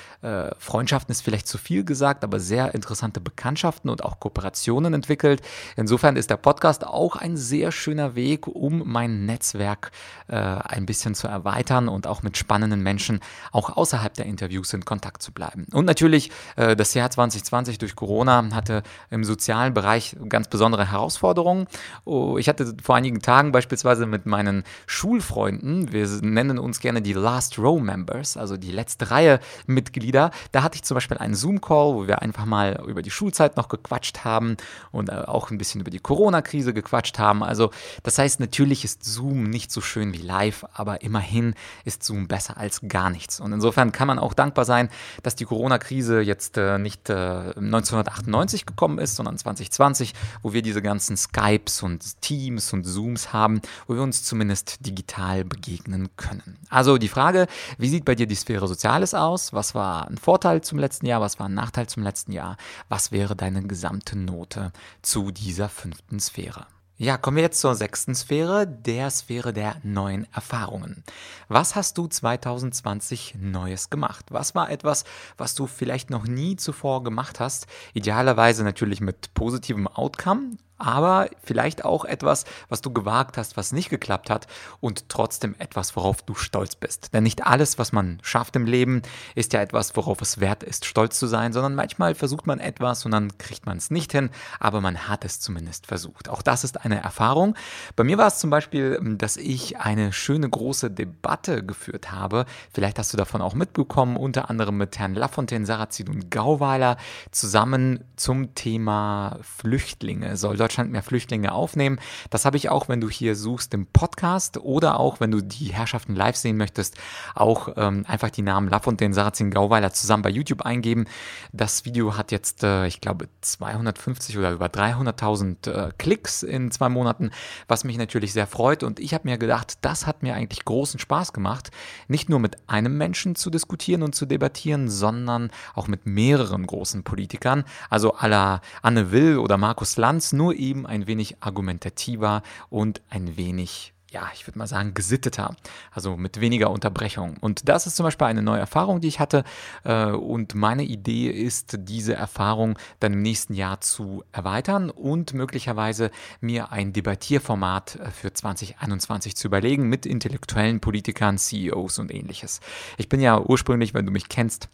Freundschaften, 0.58 1.12
ist 1.12 1.22
vielleicht 1.22 1.48
zu 1.48 1.58
viel 1.58 1.84
gesagt, 1.84 2.22
aber 2.24 2.38
sehr 2.38 2.74
interessante 2.74 3.20
Bekanntschaften 3.20 3.90
und 3.90 4.04
auch 4.04 4.20
Kooperationen 4.20 4.94
entwickelt. 4.94 5.42
Insofern 5.76 6.16
ist 6.16 6.30
der 6.30 6.36
Podcast 6.36 6.86
auch 6.86 7.16
ein 7.16 7.36
sehr 7.36 7.72
schöner 7.72 8.14
Weg, 8.14 8.46
um 8.46 8.82
mein 8.86 9.26
Netzwerk 9.26 9.90
äh, 10.28 10.36
ein 10.36 10.86
bisschen 10.86 11.14
zu 11.14 11.28
erweitern 11.28 11.88
und 11.88 12.06
auch 12.06 12.22
mit 12.22 12.36
spannenden 12.36 12.82
Menschen 12.82 13.20
auch 13.52 13.76
außerhalb 13.76 14.14
der 14.14 14.26
Interviews 14.26 14.72
in 14.72 14.84
Kontakt 14.84 15.22
zu 15.22 15.32
bleiben. 15.32 15.66
Und 15.72 15.84
natürlich, 15.84 16.30
äh, 16.56 16.76
das 16.76 16.94
Jahr 16.94 17.10
2020 17.10 17.78
durch 17.78 17.96
Corona 17.96 18.44
hatte 18.52 18.82
im 19.10 19.24
sozialen 19.24 19.74
Bereich 19.74 20.16
ganz 20.28 20.48
besondere 20.48 20.90
Herausforderungen. 20.90 21.66
Oh, 22.04 22.38
ich 22.38 22.48
hatte 22.48 22.74
vor 22.82 22.96
einigen 22.96 23.20
Tagen 23.20 23.52
beispielsweise 23.52 24.06
mit 24.06 24.26
meinen 24.26 24.64
Schulfreunden, 24.86 25.92
wir 25.92 26.06
nennen 26.22 26.58
uns 26.58 26.80
gerne 26.80 27.02
die 27.02 27.12
Last 27.12 27.58
Row 27.58 27.80
Members, 27.80 28.36
also 28.36 28.56
die 28.56 28.72
letzte 28.72 29.10
Reihe 29.10 29.40
Mitglieder, 29.66 30.30
da 30.52 30.62
hatte 30.62 30.76
ich 30.76 30.82
zum 30.82 30.96
Beispiel 30.96 31.18
einen 31.18 31.34
Zoom-Call, 31.34 31.94
wo 31.94 32.06
wir 32.06 32.22
einfach 32.22 32.44
mal 32.44 32.82
über 32.86 33.02
die 33.02 33.10
Schulzeit 33.10 33.56
noch 33.56 33.68
gequatscht 33.68 34.24
haben 34.24 34.56
und 34.90 35.08
äh, 35.08 35.12
auch 35.12 35.50
ein 35.50 35.58
bisschen 35.58 35.80
über 35.80 35.90
die 35.90 36.00
Corona-Krise 36.00 36.74
gequatscht 36.74 37.18
haben. 37.18 37.42
Also 37.42 37.70
das 38.02 38.18
heißt, 38.18 38.40
natürlich 38.40 38.84
ist 38.84 39.04
Zoom 39.04 39.44
nicht 39.44 39.70
so 39.70 39.80
schön 39.80 40.01
schön 40.02 40.12
wie 40.12 40.18
live, 40.18 40.64
aber 40.74 41.02
immerhin 41.02 41.54
ist 41.84 42.02
Zoom 42.02 42.26
besser 42.26 42.56
als 42.56 42.80
gar 42.88 43.10
nichts. 43.10 43.38
Und 43.40 43.52
insofern 43.52 43.92
kann 43.92 44.08
man 44.08 44.18
auch 44.18 44.34
dankbar 44.34 44.64
sein, 44.64 44.88
dass 45.22 45.36
die 45.36 45.44
Corona-Krise 45.44 46.20
jetzt 46.20 46.58
äh, 46.58 46.78
nicht 46.78 47.08
äh, 47.08 47.14
1998 47.14 48.66
gekommen 48.66 48.98
ist, 48.98 49.14
sondern 49.14 49.38
2020, 49.38 50.12
wo 50.42 50.52
wir 50.52 50.62
diese 50.62 50.82
ganzen 50.82 51.16
Skypes 51.16 51.82
und 51.82 52.20
Teams 52.20 52.72
und 52.72 52.84
Zooms 52.84 53.32
haben, 53.32 53.60
wo 53.86 53.94
wir 53.94 54.02
uns 54.02 54.24
zumindest 54.24 54.84
digital 54.84 55.44
begegnen 55.44 56.08
können. 56.16 56.58
Also 56.68 56.98
die 56.98 57.08
Frage, 57.08 57.46
wie 57.78 57.88
sieht 57.88 58.04
bei 58.04 58.16
dir 58.16 58.26
die 58.26 58.34
Sphäre 58.34 58.66
Soziales 58.66 59.14
aus? 59.14 59.52
Was 59.52 59.74
war 59.74 60.08
ein 60.08 60.18
Vorteil 60.18 60.62
zum 60.62 60.78
letzten 60.78 61.06
Jahr? 61.06 61.20
Was 61.20 61.38
war 61.38 61.48
ein 61.48 61.54
Nachteil 61.54 61.86
zum 61.86 62.02
letzten 62.02 62.32
Jahr? 62.32 62.56
Was 62.88 63.12
wäre 63.12 63.36
deine 63.36 63.62
gesamte 63.62 64.18
Note 64.18 64.72
zu 65.00 65.30
dieser 65.30 65.68
fünften 65.68 66.18
Sphäre? 66.18 66.66
Ja, 67.02 67.16
kommen 67.16 67.36
wir 67.36 67.42
jetzt 67.42 67.60
zur 67.60 67.74
sechsten 67.74 68.14
Sphäre, 68.14 68.64
der 68.64 69.10
Sphäre 69.10 69.52
der 69.52 69.74
neuen 69.82 70.32
Erfahrungen. 70.32 71.02
Was 71.48 71.74
hast 71.74 71.98
du 71.98 72.06
2020 72.06 73.34
Neues 73.40 73.90
gemacht? 73.90 74.26
Was 74.28 74.54
war 74.54 74.70
etwas, 74.70 75.02
was 75.36 75.56
du 75.56 75.66
vielleicht 75.66 76.10
noch 76.10 76.28
nie 76.28 76.54
zuvor 76.54 77.02
gemacht 77.02 77.40
hast? 77.40 77.66
Idealerweise 77.92 78.62
natürlich 78.62 79.00
mit 79.00 79.34
positivem 79.34 79.88
Outcome 79.88 80.58
aber 80.82 81.28
vielleicht 81.42 81.84
auch 81.84 82.04
etwas, 82.04 82.44
was 82.68 82.80
du 82.82 82.92
gewagt 82.92 83.38
hast, 83.38 83.56
was 83.56 83.72
nicht 83.72 83.88
geklappt 83.88 84.30
hat 84.30 84.46
und 84.80 85.08
trotzdem 85.08 85.54
etwas, 85.58 85.96
worauf 85.96 86.22
du 86.22 86.34
stolz 86.34 86.74
bist. 86.74 87.14
Denn 87.14 87.22
nicht 87.22 87.46
alles, 87.46 87.78
was 87.78 87.92
man 87.92 88.18
schafft 88.22 88.56
im 88.56 88.66
Leben, 88.66 89.02
ist 89.34 89.52
ja 89.52 89.62
etwas, 89.62 89.96
worauf 89.96 90.20
es 90.20 90.40
wert 90.40 90.62
ist, 90.62 90.84
stolz 90.84 91.18
zu 91.18 91.26
sein, 91.26 91.52
sondern 91.52 91.74
manchmal 91.74 92.14
versucht 92.14 92.46
man 92.46 92.58
etwas 92.58 93.04
und 93.04 93.12
dann 93.12 93.38
kriegt 93.38 93.64
man 93.66 93.78
es 93.78 93.90
nicht 93.90 94.12
hin, 94.12 94.30
aber 94.58 94.80
man 94.80 95.08
hat 95.08 95.24
es 95.24 95.40
zumindest 95.40 95.86
versucht. 95.86 96.28
Auch 96.28 96.42
das 96.42 96.64
ist 96.64 96.84
eine 96.84 97.00
Erfahrung. 97.00 97.54
Bei 97.96 98.04
mir 98.04 98.18
war 98.18 98.26
es 98.26 98.38
zum 98.38 98.50
Beispiel, 98.50 98.98
dass 99.16 99.36
ich 99.36 99.78
eine 99.78 100.12
schöne 100.12 100.48
große 100.48 100.90
Debatte 100.90 101.64
geführt 101.64 102.10
habe. 102.10 102.44
Vielleicht 102.74 102.98
hast 102.98 103.12
du 103.12 103.16
davon 103.16 103.40
auch 103.40 103.54
mitbekommen, 103.54 104.16
unter 104.16 104.50
anderem 104.50 104.76
mit 104.76 104.98
Herrn 104.98 105.14
Lafontaine, 105.14 105.66
Sarrazin 105.66 106.08
und 106.08 106.30
Gauweiler 106.30 106.96
zusammen 107.30 108.04
zum 108.16 108.54
Thema 108.54 109.38
Flüchtlinge. 109.42 110.36
Soll 110.36 110.56
Deutschland 110.56 110.71
Deutschland 110.72 110.90
mehr 110.90 111.02
Flüchtlinge 111.02 111.52
aufnehmen. 111.52 111.98
Das 112.30 112.46
habe 112.46 112.56
ich 112.56 112.70
auch, 112.70 112.88
wenn 112.88 112.98
du 112.98 113.10
hier 113.10 113.36
suchst 113.36 113.74
im 113.74 113.84
Podcast 113.84 114.56
oder 114.56 114.98
auch, 114.98 115.20
wenn 115.20 115.30
du 115.30 115.42
die 115.42 115.66
Herrschaften 115.66 116.14
live 116.14 116.36
sehen 116.36 116.56
möchtest, 116.56 116.96
auch 117.34 117.68
ähm, 117.76 118.06
einfach 118.08 118.30
die 118.30 118.40
Namen 118.40 118.70
Laff 118.70 118.86
und 118.86 118.98
den 119.00 119.12
Sarazin 119.12 119.50
Gauweiler 119.50 119.92
zusammen 119.92 120.22
bei 120.22 120.30
YouTube 120.30 120.62
eingeben. 120.62 121.04
Das 121.52 121.84
Video 121.84 122.16
hat 122.16 122.32
jetzt, 122.32 122.62
äh, 122.62 122.86
ich 122.86 123.02
glaube, 123.02 123.28
250 123.42 124.38
oder 124.38 124.52
über 124.52 124.66
300.000 124.66 125.70
äh, 125.70 125.92
Klicks 125.98 126.42
in 126.42 126.70
zwei 126.70 126.88
Monaten, 126.88 127.32
was 127.68 127.84
mich 127.84 127.98
natürlich 127.98 128.32
sehr 128.32 128.46
freut. 128.46 128.82
Und 128.82 128.98
ich 128.98 129.12
habe 129.12 129.28
mir 129.28 129.36
gedacht, 129.36 129.74
das 129.82 130.06
hat 130.06 130.22
mir 130.22 130.34
eigentlich 130.34 130.64
großen 130.64 130.98
Spaß 130.98 131.34
gemacht, 131.34 131.70
nicht 132.08 132.30
nur 132.30 132.38
mit 132.38 132.56
einem 132.66 132.96
Menschen 132.96 133.34
zu 133.34 133.50
diskutieren 133.50 134.02
und 134.02 134.14
zu 134.14 134.24
debattieren, 134.24 134.88
sondern 134.88 135.50
auch 135.74 135.86
mit 135.86 136.06
mehreren 136.06 136.66
großen 136.66 137.02
Politikern, 137.02 137.64
also 137.90 138.14
aller 138.14 138.62
Anne 138.80 139.12
Will 139.12 139.36
oder 139.36 139.58
Markus 139.58 139.98
Lanz, 139.98 140.32
nur 140.32 140.51
eben 140.52 140.86
ein 140.86 141.06
wenig 141.06 141.36
argumentativer 141.40 142.42
und 142.70 143.02
ein 143.08 143.36
wenig 143.36 143.92
ja, 144.12 144.30
ich 144.34 144.46
würde 144.46 144.58
mal 144.58 144.66
sagen, 144.66 144.94
gesitteter, 144.94 145.56
also 145.90 146.16
mit 146.16 146.40
weniger 146.40 146.70
Unterbrechung. 146.70 147.36
Und 147.40 147.68
das 147.68 147.86
ist 147.86 147.96
zum 147.96 148.04
Beispiel 148.04 148.26
eine 148.26 148.42
neue 148.42 148.60
Erfahrung, 148.60 149.00
die 149.00 149.08
ich 149.08 149.20
hatte. 149.20 149.42
Äh, 149.84 150.10
und 150.10 150.54
meine 150.54 150.84
Idee 150.84 151.28
ist, 151.28 151.78
diese 151.80 152.14
Erfahrung 152.14 152.78
dann 153.00 153.14
im 153.14 153.22
nächsten 153.22 153.54
Jahr 153.54 153.80
zu 153.80 154.22
erweitern 154.30 154.90
und 154.90 155.32
möglicherweise 155.32 156.10
mir 156.40 156.72
ein 156.72 156.92
Debattierformat 156.92 157.96
äh, 157.96 158.10
für 158.10 158.32
2021 158.32 159.34
zu 159.34 159.48
überlegen 159.48 159.88
mit 159.88 160.04
intellektuellen 160.04 160.80
Politikern, 160.80 161.38
CEOs 161.38 161.98
und 161.98 162.12
ähnliches. 162.12 162.60
Ich 162.98 163.08
bin 163.08 163.20
ja 163.20 163.40
ursprünglich, 163.40 163.94
wenn 163.94 164.04
du 164.04 164.12
mich 164.12 164.28
kennst, 164.28 164.68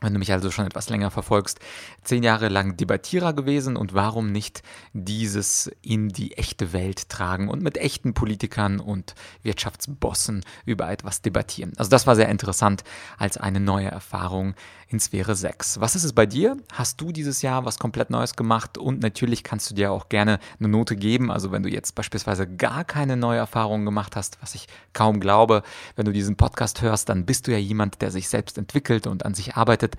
wenn 0.00 0.12
du 0.12 0.18
mich 0.18 0.32
also 0.32 0.50
schon 0.50 0.66
etwas 0.66 0.88
länger 0.88 1.10
verfolgst, 1.10 1.60
zehn 2.02 2.22
Jahre 2.22 2.48
lang 2.48 2.76
Debattierer 2.76 3.32
gewesen 3.32 3.76
und 3.76 3.94
warum 3.94 4.32
nicht 4.32 4.62
dieses 4.92 5.70
in 5.82 6.08
die 6.08 6.36
echte 6.36 6.72
Welt 6.72 7.08
tragen 7.08 7.48
und 7.48 7.62
mit 7.62 7.78
echten 7.78 8.14
Politikern 8.14 8.80
und 8.80 9.14
Wirtschaftsbossen 9.42 10.44
über 10.64 10.90
etwas 10.90 11.22
debattieren. 11.22 11.72
Also 11.76 11.90
das 11.90 12.06
war 12.06 12.16
sehr 12.16 12.28
interessant 12.28 12.84
als 13.18 13.36
eine 13.36 13.60
neue 13.60 13.88
Erfahrung 13.88 14.54
in 14.90 14.98
Sphäre 14.98 15.36
6. 15.36 15.80
Was 15.80 15.94
ist 15.94 16.04
es 16.04 16.12
bei 16.12 16.26
dir? 16.26 16.56
Hast 16.72 17.00
du 17.00 17.12
dieses 17.12 17.42
Jahr 17.42 17.64
was 17.64 17.78
komplett 17.78 18.10
Neues 18.10 18.34
gemacht? 18.34 18.76
Und 18.76 19.00
natürlich 19.02 19.44
kannst 19.44 19.70
du 19.70 19.74
dir 19.74 19.92
auch 19.92 20.08
gerne 20.08 20.40
eine 20.58 20.68
Note 20.68 20.96
geben. 20.96 21.30
Also 21.30 21.52
wenn 21.52 21.62
du 21.62 21.68
jetzt 21.68 21.94
beispielsweise 21.94 22.48
gar 22.48 22.84
keine 22.84 23.16
neue 23.16 23.38
Erfahrung 23.38 23.84
gemacht 23.84 24.16
hast, 24.16 24.38
was 24.40 24.56
ich 24.56 24.66
kaum 24.92 25.20
glaube, 25.20 25.62
wenn 25.94 26.06
du 26.06 26.12
diesen 26.12 26.36
Podcast 26.36 26.82
hörst, 26.82 27.08
dann 27.08 27.24
bist 27.24 27.46
du 27.46 27.52
ja 27.52 27.58
jemand, 27.58 28.02
der 28.02 28.10
sich 28.10 28.28
selbst 28.28 28.58
entwickelt 28.58 29.06
und 29.06 29.24
an 29.24 29.34
sich 29.34 29.54
arbeitet 29.54 29.89
bedeutet, 29.90 29.96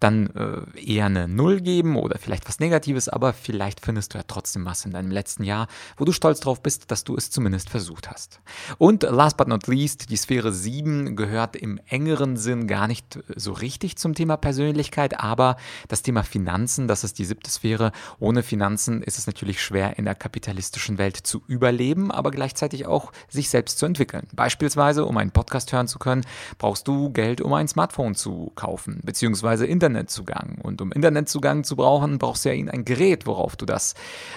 dann 0.00 0.30
äh, 0.30 0.80
eher 0.80 1.06
eine 1.06 1.28
Null 1.28 1.60
geben 1.60 1.96
oder 1.96 2.18
vielleicht 2.18 2.48
was 2.48 2.58
Negatives, 2.58 3.08
aber 3.08 3.32
vielleicht 3.32 3.80
findest 3.80 4.14
du 4.14 4.18
ja 4.18 4.24
trotzdem 4.26 4.64
was 4.64 4.84
in 4.84 4.90
deinem 4.90 5.10
letzten 5.10 5.44
Jahr, 5.44 5.68
wo 5.96 6.04
du 6.04 6.12
stolz 6.12 6.40
drauf 6.40 6.60
bist, 6.60 6.90
dass 6.90 7.04
du 7.04 7.16
es 7.16 7.30
zumindest 7.30 7.70
versucht 7.70 8.10
hast. 8.10 8.40
Und 8.78 9.04
last 9.04 9.36
but 9.36 9.46
not 9.46 9.68
least, 9.68 10.10
die 10.10 10.16
Sphäre 10.16 10.52
7 10.52 11.14
gehört 11.14 11.54
im 11.54 11.78
engeren 11.86 12.36
Sinn 12.36 12.66
gar 12.66 12.88
nicht 12.88 13.20
so 13.36 13.52
richtig 13.52 13.96
zum 13.96 14.14
Thema 14.14 14.36
Persönlichkeit, 14.36 15.20
aber 15.20 15.56
das 15.86 16.02
Thema 16.02 16.24
Finanzen, 16.24 16.88
das 16.88 17.04
ist 17.04 17.20
die 17.20 17.24
siebte 17.24 17.50
Sphäre. 17.50 17.92
Ohne 18.18 18.42
Finanzen 18.42 19.02
ist 19.02 19.18
es 19.18 19.26
natürlich 19.26 19.62
schwer 19.62 19.98
in 19.98 20.04
der 20.04 20.16
kapitalistischen 20.16 20.98
Welt 20.98 21.16
zu 21.16 21.42
überleben, 21.46 22.10
aber 22.10 22.32
gleichzeitig 22.32 22.86
auch 22.86 23.12
sich 23.28 23.50
selbst 23.50 23.78
zu 23.78 23.86
entwickeln. 23.86 24.26
Beispielsweise, 24.32 25.04
um 25.04 25.16
einen 25.16 25.30
Podcast 25.30 25.72
hören 25.72 25.86
zu 25.86 26.00
können, 26.00 26.24
brauchst 26.58 26.88
du 26.88 27.10
Geld, 27.10 27.40
um 27.40 27.52
ein 27.52 27.68
Smartphone 27.68 28.16
zu 28.16 28.50
kaufen, 28.56 29.00
beziehungsweise 29.04 29.31
beziehungsweise 29.32 29.66
Internetzugang. 29.66 30.58
Und 30.62 30.82
um 30.82 30.92
Internetzugang 30.92 31.64
zu 31.64 31.76
brauchen, 31.76 32.18
brauchst 32.18 32.44
du 32.44 32.54
ja 32.54 32.70
ein 32.70 32.84
Gerät, 32.84 33.26
worauf 33.26 33.56
du 33.56 33.64
das, 33.64 33.94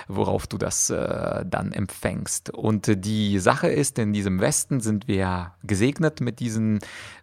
worauf 0.07 0.47
du 0.47 0.57
das 0.57 0.89
äh, 0.89 1.43
dann 1.45 1.73
empfängst. 1.73 2.51
Und 2.51 3.05
die 3.05 3.39
Sache 3.39 3.67
ist, 3.67 3.99
in 3.99 4.13
diesem 4.13 4.39
Westen 4.39 4.79
sind 4.79 5.07
wir 5.07 5.51
gesegnet 5.63 6.21
mit 6.21 6.39
diesen 6.39 6.79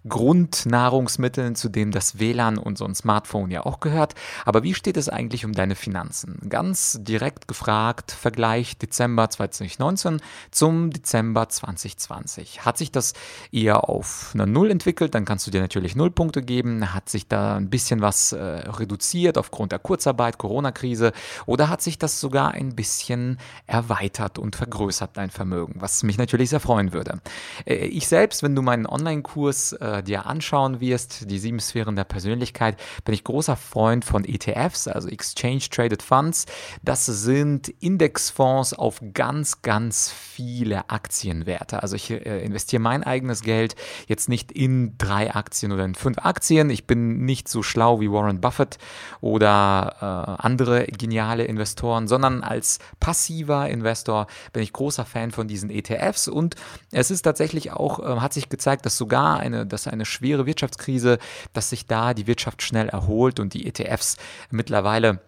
Grundnahrungsmitteln, 0.09 1.55
zu 1.55 1.69
denen 1.69 1.93
das 1.93 2.19
WLAN 2.19 2.59
und 2.59 2.77
so 2.77 2.85
ein 2.85 2.95
Smartphone 2.95 3.51
ja 3.51 3.65
auch 3.65 3.81
gehört. 3.81 4.15
Aber 4.45 4.63
wie 4.63 4.75
steht 4.75 4.97
es 4.97 5.09
eigentlich 5.09 5.45
um 5.45 5.53
deine 5.53 5.77
Finanzen? 5.77 6.41
Ganz 6.49 6.99
direkt 7.01 7.49
gefragt, 7.49 8.11
Vergleich 8.11 8.77
Dezember 8.77 9.31
2019 9.31 10.21
zum 10.51 10.91
Dezember 10.91 11.49
2020. 11.49 12.65
Hat 12.65 12.79
sich 12.79 12.91
das 12.91 13.15
eher 13.53 13.89
auf 13.89 14.33
eine 14.35 14.47
Null 14.47 14.71
entwickelt, 14.71 15.15
dann 15.15 15.25
kannst 15.25 15.47
du 15.47 15.51
dir 15.51 15.61
natürlich 15.61 15.95
Null 15.95 16.11
Punkte 16.11 16.43
geben. 16.43 16.93
Hat 16.93 17.09
sich 17.09 17.29
da 17.29 17.62
ein 17.63 17.71
bisschen 17.71 18.03
was 18.03 18.33
äh, 18.33 18.43
reduziert 18.43 19.39
aufgrund 19.39 19.73
der 19.73 19.79
Kurzarbeit, 19.79 20.39
Corona-Krise 20.39 21.13
oder 21.47 21.69
hat 21.69 21.83
sich 21.83 21.99
das 21.99 22.21
sogar 22.21 22.53
ein 22.53 22.75
bisschen 22.75 23.39
erweitert 23.67 24.39
und 24.39 24.57
vergrößert, 24.57 25.17
dein 25.17 25.31
Vermögen, 25.31 25.77
was 25.79 26.03
mich 26.03 26.19
natürlich 26.19 26.51
sehr 26.51 26.61
freuen 26.61 26.93
würde. 26.93 27.21
Äh, 27.65 27.87
ich 27.87 28.09
selbst, 28.09 28.43
wenn 28.43 28.55
du 28.55 28.63
meinen 28.63 28.87
Online-Kurs 28.87 29.73
äh, 29.75 30.03
dir 30.03 30.27
anschauen 30.27 30.81
wirst, 30.81 31.31
die 31.31 31.39
sieben 31.39 31.61
Sphären 31.61 31.97
der 31.97 32.05
Persönlichkeit, 32.05 32.79
bin 33.05 33.15
ich 33.15 33.25
großer 33.25 33.57
Freund 33.57 34.05
von 34.05 34.25
ETFs, 34.25 34.89
also 34.89 35.09
Exchange 35.09 35.63
Traded 35.71 36.03
Funds. 36.03 36.47
Das 36.83 37.07
sind 37.07 37.69
Indexfonds 37.69 38.75
auf 38.75 39.01
ganz, 39.15 39.63
ganz 39.63 40.11
viele 40.11 40.91
Aktienwerte. 40.91 41.83
Also 41.83 41.97
ich 41.97 42.11
äh, 42.11 42.45
investiere 42.45 42.81
mein 42.81 43.03
eigenes 43.03 43.43
Geld 43.43 43.77
jetzt 44.07 44.29
nicht 44.29 44.53
in 44.53 44.97
drei 44.99 45.35
Aktien 45.35 45.73
oder 45.73 45.85
in 45.85 45.95
fünf 45.95 46.19
Aktien. 46.19 46.71
Ich 46.71 46.87
bin 46.87 47.25
nicht 47.25 47.49
so 47.53 47.63
schlau 47.63 48.01
wie 48.01 48.11
Warren 48.11 48.41
Buffett 48.41 48.79
oder 49.21 49.97
äh, 50.01 50.43
andere 50.43 50.87
geniale 50.87 51.45
Investoren, 51.45 52.09
sondern 52.09 52.43
als 52.43 52.79
passiver 53.01 53.69
Investor 53.69 54.27
bin 54.53 54.63
ich 54.63 54.73
großer 54.73 55.05
Fan 55.05 55.31
von 55.31 55.49
diesen 55.49 55.71
ETFs 55.71 56.29
und 56.29 56.57
es 56.91 57.11
ist 57.11 57.23
tatsächlich 57.23 57.73
auch, 57.73 58.01
äh, 58.01 58.21
hat 58.21 58.33
sich 58.33 58.49
gezeigt, 58.49 58.87
dass 58.87 58.97
sogar 58.97 59.39
eine, 59.39 59.67
dass 59.67 59.87
eine 59.87 60.05
schwere 60.05 60.47
Wirtschaftskrise, 60.47 61.19
dass 61.53 61.71
sich 61.71 61.87
da 61.87 62.15
die 62.15 62.27
Wirtschaft 62.27 62.63
schnell 62.63 62.89
erholt 62.89 63.39
und 63.41 63.55
die 63.55 63.67
ETFs 63.67 64.17
mittlerweile 64.51 65.21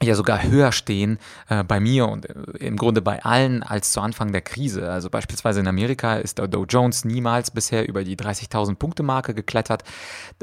ja 0.00 0.14
sogar 0.14 0.42
höher 0.42 0.72
stehen 0.72 1.18
äh, 1.48 1.62
bei 1.64 1.80
mir 1.80 2.08
und 2.08 2.28
äh, 2.28 2.34
im 2.58 2.76
Grunde 2.76 3.02
bei 3.02 3.24
allen 3.24 3.62
als 3.62 3.92
zu 3.92 4.00
Anfang 4.00 4.32
der 4.32 4.40
Krise. 4.40 4.90
Also 4.90 5.10
beispielsweise 5.10 5.60
in 5.60 5.68
Amerika 5.68 6.16
ist 6.16 6.38
der 6.38 6.48
Dow 6.48 6.64
Jones 6.64 7.04
niemals 7.04 7.50
bisher 7.50 7.88
über 7.88 8.04
die 8.04 8.16
30.000 8.16 8.76
Punkte 8.76 9.02
Marke 9.02 9.34
geklettert 9.34 9.84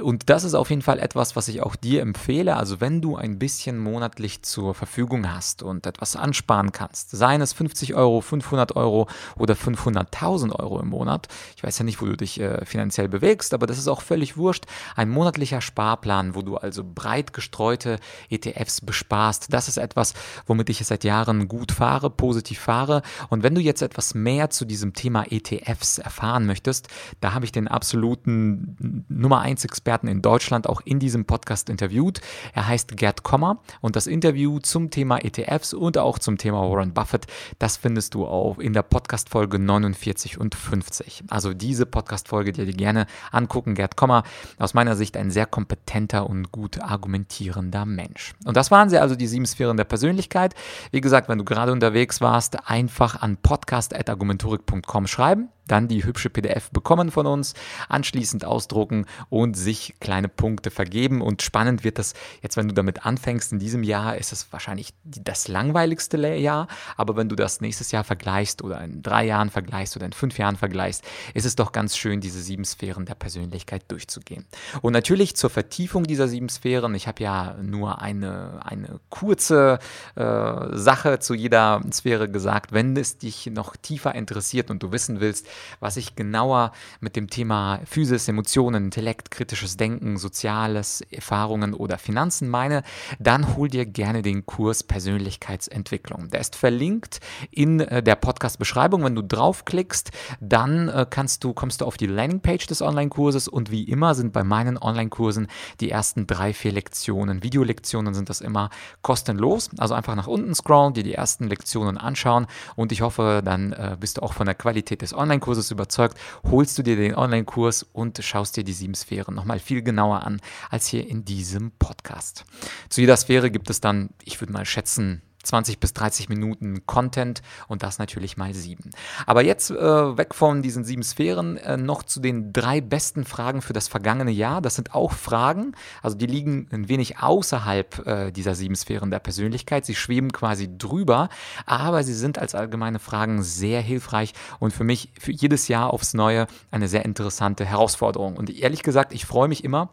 und 0.01 0.29
das 0.29 0.43
ist 0.43 0.53
auf 0.53 0.69
jeden 0.69 0.81
Fall 0.81 0.99
etwas, 0.99 1.35
was 1.35 1.47
ich 1.47 1.61
auch 1.61 1.75
dir 1.75 2.01
empfehle. 2.01 2.55
Also 2.55 2.79
wenn 2.79 3.01
du 3.01 3.15
ein 3.15 3.39
bisschen 3.39 3.77
monatlich 3.77 4.43
zur 4.43 4.73
Verfügung 4.73 5.31
hast 5.33 5.63
und 5.63 5.85
etwas 5.85 6.15
ansparen 6.15 6.71
kannst, 6.71 7.11
seien 7.11 7.41
es 7.41 7.53
50 7.53 7.95
Euro, 7.95 8.21
500 8.21 8.75
Euro 8.75 9.07
oder 9.37 9.55
500.000 9.55 10.57
Euro 10.57 10.79
im 10.79 10.89
Monat. 10.89 11.27
Ich 11.55 11.63
weiß 11.63 11.77
ja 11.79 11.85
nicht, 11.85 12.01
wo 12.01 12.05
du 12.05 12.15
dich 12.15 12.39
äh, 12.39 12.63
finanziell 12.65 13.09
bewegst, 13.09 13.53
aber 13.53 13.67
das 13.67 13.77
ist 13.77 13.87
auch 13.87 14.01
völlig 14.01 14.37
wurscht. 14.37 14.65
Ein 14.95 15.09
monatlicher 15.09 15.61
Sparplan, 15.61 16.35
wo 16.35 16.41
du 16.41 16.57
also 16.57 16.83
breit 16.83 17.33
gestreute 17.33 17.99
ETFs 18.29 18.81
besparst 18.81 19.38
das 19.47 19.67
ist 19.67 19.77
etwas, 19.77 20.13
womit 20.45 20.69
ich 20.69 20.85
seit 20.85 21.03
Jahren 21.03 21.47
gut 21.47 21.71
fahre, 21.71 22.09
positiv 22.09 22.59
fahre. 22.59 23.01
Und 23.29 23.43
wenn 23.43 23.55
du 23.55 23.61
jetzt 23.61 23.81
etwas 23.81 24.13
mehr 24.13 24.49
zu 24.49 24.65
diesem 24.65 24.93
Thema 24.93 25.25
ETFs 25.29 25.97
erfahren 25.97 26.45
möchtest, 26.45 26.87
da 27.21 27.33
habe 27.33 27.45
ich 27.45 27.51
den 27.51 27.67
absoluten 27.67 29.05
Nummer 29.07 29.39
1 29.41 29.65
Experten 29.65 30.07
in 30.07 30.21
Deutschland 30.21 30.67
auch 30.67 30.81
in 30.83 30.99
diesem 30.99 31.25
Podcast 31.25 31.69
interviewt. 31.69 32.21
Er 32.53 32.67
heißt 32.67 32.97
Gerd 32.97 33.23
Kommer 33.23 33.61
und 33.81 33.95
das 33.95 34.07
Interview 34.07 34.59
zum 34.59 34.89
Thema 34.89 35.23
ETFs 35.23 35.73
und 35.73 35.97
auch 35.97 36.19
zum 36.19 36.37
Thema 36.37 36.69
Warren 36.69 36.93
Buffett, 36.93 37.27
das 37.59 37.77
findest 37.77 38.13
du 38.13 38.25
auch 38.25 38.59
in 38.59 38.73
der 38.73 38.83
Podcast 38.83 39.29
Folge 39.29 39.59
49 39.59 40.39
und 40.39 40.55
50. 40.55 41.23
Also 41.29 41.53
diese 41.53 41.85
Podcast 41.85 42.27
Folge, 42.27 42.51
die 42.51 42.65
dir 42.65 42.73
gerne 42.73 43.05
angucken, 43.31 43.75
Gerd 43.75 43.95
Kommer, 43.95 44.23
aus 44.57 44.73
meiner 44.73 44.95
Sicht 44.95 45.17
ein 45.17 45.31
sehr 45.31 45.45
kompetenter 45.45 46.29
und 46.29 46.51
gut 46.51 46.81
argumentierender 46.81 47.85
Mensch. 47.85 48.33
Und 48.45 48.57
das 48.57 48.71
waren 48.71 48.89
sie 48.89 48.97
also 48.97 49.15
die 49.15 49.27
sieben 49.29 49.45
Sphären 49.45 49.77
der 49.77 49.85
Persönlichkeit. 49.85 50.55
Wie 50.91 51.01
gesagt, 51.01 51.29
wenn 51.29 51.37
du 51.37 51.45
gerade 51.45 51.71
unterwegs 51.71 52.19
warst, 52.19 52.69
einfach 52.69 53.21
an 53.21 53.37
podcast.argumentorik.com 53.37 55.07
schreiben 55.07 55.49
dann 55.71 55.87
die 55.87 56.03
hübsche 56.03 56.29
PDF 56.29 56.69
bekommen 56.71 57.11
von 57.11 57.25
uns, 57.25 57.53
anschließend 57.87 58.45
ausdrucken 58.45 59.05
und 59.29 59.55
sich 59.55 59.95
kleine 59.99 60.29
Punkte 60.29 60.71
vergeben. 60.71 61.21
Und 61.21 61.41
spannend 61.41 61.83
wird 61.83 61.99
das 61.99 62.13
jetzt, 62.41 62.57
wenn 62.57 62.67
du 62.67 62.73
damit 62.73 63.05
anfängst. 63.05 63.51
In 63.51 63.59
diesem 63.59 63.83
Jahr 63.83 64.17
ist 64.17 64.31
es 64.31 64.51
wahrscheinlich 64.51 64.93
das 65.03 65.47
langweiligste 65.47 66.17
Jahr, 66.17 66.67
aber 66.97 67.15
wenn 67.15 67.29
du 67.29 67.35
das 67.35 67.61
nächstes 67.61 67.91
Jahr 67.91 68.03
vergleichst 68.03 68.63
oder 68.63 68.81
in 68.81 69.01
drei 69.01 69.25
Jahren 69.25 69.49
vergleichst 69.49 69.95
oder 69.95 70.05
in 70.05 70.13
fünf 70.13 70.37
Jahren 70.37 70.55
vergleichst, 70.55 71.03
ist 71.33 71.45
es 71.45 71.55
doch 71.55 71.71
ganz 71.71 71.97
schön, 71.97 72.21
diese 72.21 72.41
sieben 72.41 72.65
Sphären 72.65 73.05
der 73.05 73.15
Persönlichkeit 73.15 73.83
durchzugehen. 73.89 74.45
Und 74.81 74.93
natürlich 74.93 75.35
zur 75.35 75.49
Vertiefung 75.49 76.03
dieser 76.03 76.27
sieben 76.27 76.49
Sphären, 76.49 76.95
ich 76.95 77.07
habe 77.07 77.23
ja 77.23 77.55
nur 77.61 78.01
eine, 78.01 78.59
eine 78.65 78.99
kurze 79.09 79.79
äh, 80.15 80.77
Sache 80.77 81.19
zu 81.19 81.33
jeder 81.33 81.81
Sphäre 81.91 82.29
gesagt. 82.29 82.71
Wenn 82.71 82.95
es 82.97 83.17
dich 83.17 83.47
noch 83.47 83.75
tiefer 83.75 84.15
interessiert 84.15 84.69
und 84.69 84.83
du 84.83 84.91
wissen 84.91 85.19
willst, 85.19 85.47
was 85.79 85.97
ich 85.97 86.15
genauer 86.15 86.71
mit 86.99 87.15
dem 87.15 87.29
Thema 87.29 87.79
Physis, 87.85 88.27
Emotionen, 88.27 88.85
Intellekt, 88.85 89.31
kritisches 89.31 89.77
Denken, 89.77 90.17
Soziales, 90.17 91.01
Erfahrungen 91.11 91.73
oder 91.73 91.97
Finanzen 91.97 92.49
meine, 92.49 92.83
dann 93.19 93.55
hol 93.55 93.69
dir 93.69 93.85
gerne 93.85 94.21
den 94.21 94.45
Kurs 94.45 94.83
Persönlichkeitsentwicklung. 94.83 96.29
Der 96.29 96.41
ist 96.41 96.55
verlinkt 96.55 97.19
in 97.51 97.79
äh, 97.79 98.03
der 98.03 98.15
Podcast-Beschreibung. 98.15 99.03
Wenn 99.03 99.15
du 99.15 99.23
draufklickst, 99.23 100.11
dann 100.39 100.89
äh, 100.89 101.05
kannst 101.09 101.43
du, 101.43 101.53
kommst 101.53 101.81
du 101.81 101.85
auf 101.85 101.97
die 101.97 102.07
Landingpage 102.07 102.67
des 102.67 102.81
Online-Kurses 102.81 103.47
und 103.47 103.71
wie 103.71 103.83
immer 103.83 104.15
sind 104.15 104.33
bei 104.33 104.43
meinen 104.43 104.77
Online-Kursen 104.77 105.47
die 105.79 105.91
ersten 105.91 106.27
drei, 106.27 106.53
vier 106.53 106.71
Lektionen, 106.71 107.43
Videolektionen 107.43 108.13
sind 108.13 108.29
das 108.29 108.41
immer 108.41 108.69
kostenlos. 109.01 109.69
Also 109.77 109.93
einfach 109.93 110.15
nach 110.15 110.27
unten 110.27 110.53
scrollen, 110.55 110.93
dir 110.93 111.03
die 111.03 111.13
ersten 111.13 111.47
Lektionen 111.47 111.97
anschauen 111.97 112.47
und 112.75 112.91
ich 112.91 113.01
hoffe, 113.01 113.41
dann 113.43 113.73
äh, 113.73 113.97
bist 113.99 114.17
du 114.17 114.21
auch 114.21 114.33
von 114.33 114.45
der 114.45 114.55
Qualität 114.55 115.01
des 115.01 115.13
Online-Kurses 115.39 115.49
Kurses 115.49 115.71
überzeugt, 115.71 116.17
holst 116.49 116.77
du 116.77 116.83
dir 116.83 116.95
den 116.95 117.15
Online-Kurs 117.15 117.83
und 117.83 118.19
schaust 118.23 118.57
dir 118.57 118.63
die 118.63 118.73
sieben 118.73 118.93
Sphären 118.93 119.35
nochmal 119.35 119.59
viel 119.59 119.81
genauer 119.81 120.23
an 120.23 120.41
als 120.69 120.87
hier 120.87 121.07
in 121.07 121.25
diesem 121.25 121.71
Podcast. 121.71 122.45
Zu 122.89 123.01
jeder 123.01 123.17
Sphäre 123.17 123.49
gibt 123.49 123.69
es 123.69 123.81
dann, 123.81 124.09
ich 124.23 124.39
würde 124.39 124.53
mal 124.53 124.65
schätzen, 124.65 125.21
20 125.43 125.79
bis 125.79 125.93
30 125.93 126.29
Minuten 126.29 126.85
Content 126.85 127.41
und 127.67 127.83
das 127.83 127.97
natürlich 127.97 128.37
mal 128.37 128.53
sieben. 128.53 128.89
Aber 129.25 129.43
jetzt 129.43 129.71
äh, 129.71 129.75
weg 129.75 130.35
von 130.35 130.61
diesen 130.61 130.83
sieben 130.83 131.03
Sphären 131.03 131.57
äh, 131.57 131.77
noch 131.77 132.03
zu 132.03 132.19
den 132.19 132.51
drei 132.51 132.81
besten 132.81 133.25
Fragen 133.25 133.61
für 133.61 133.73
das 133.73 133.87
vergangene 133.87 134.31
Jahr. 134.31 134.61
Das 134.61 134.75
sind 134.75 134.93
auch 134.93 135.13
Fragen, 135.13 135.75
also 136.01 136.17
die 136.17 136.25
liegen 136.25 136.67
ein 136.71 136.89
wenig 136.89 137.19
außerhalb 137.19 138.07
äh, 138.07 138.31
dieser 138.31 138.55
sieben 138.55 138.75
Sphären 138.75 139.11
der 139.11 139.19
Persönlichkeit. 139.19 139.85
Sie 139.85 139.95
schweben 139.95 140.31
quasi 140.31 140.69
drüber, 140.77 141.29
aber 141.65 142.03
sie 142.03 142.13
sind 142.13 142.37
als 142.37 142.53
allgemeine 142.55 142.99
Fragen 142.99 143.41
sehr 143.41 143.81
hilfreich 143.81 144.33
und 144.59 144.73
für 144.73 144.83
mich 144.83 145.13
für 145.19 145.31
jedes 145.31 145.67
Jahr 145.67 145.93
aufs 145.93 146.13
Neue 146.13 146.47
eine 146.71 146.87
sehr 146.87 147.05
interessante 147.05 147.65
Herausforderung. 147.65 148.35
Und 148.35 148.49
ehrlich 148.49 148.83
gesagt, 148.83 149.13
ich 149.13 149.25
freue 149.25 149.47
mich 149.47 149.63
immer, 149.63 149.89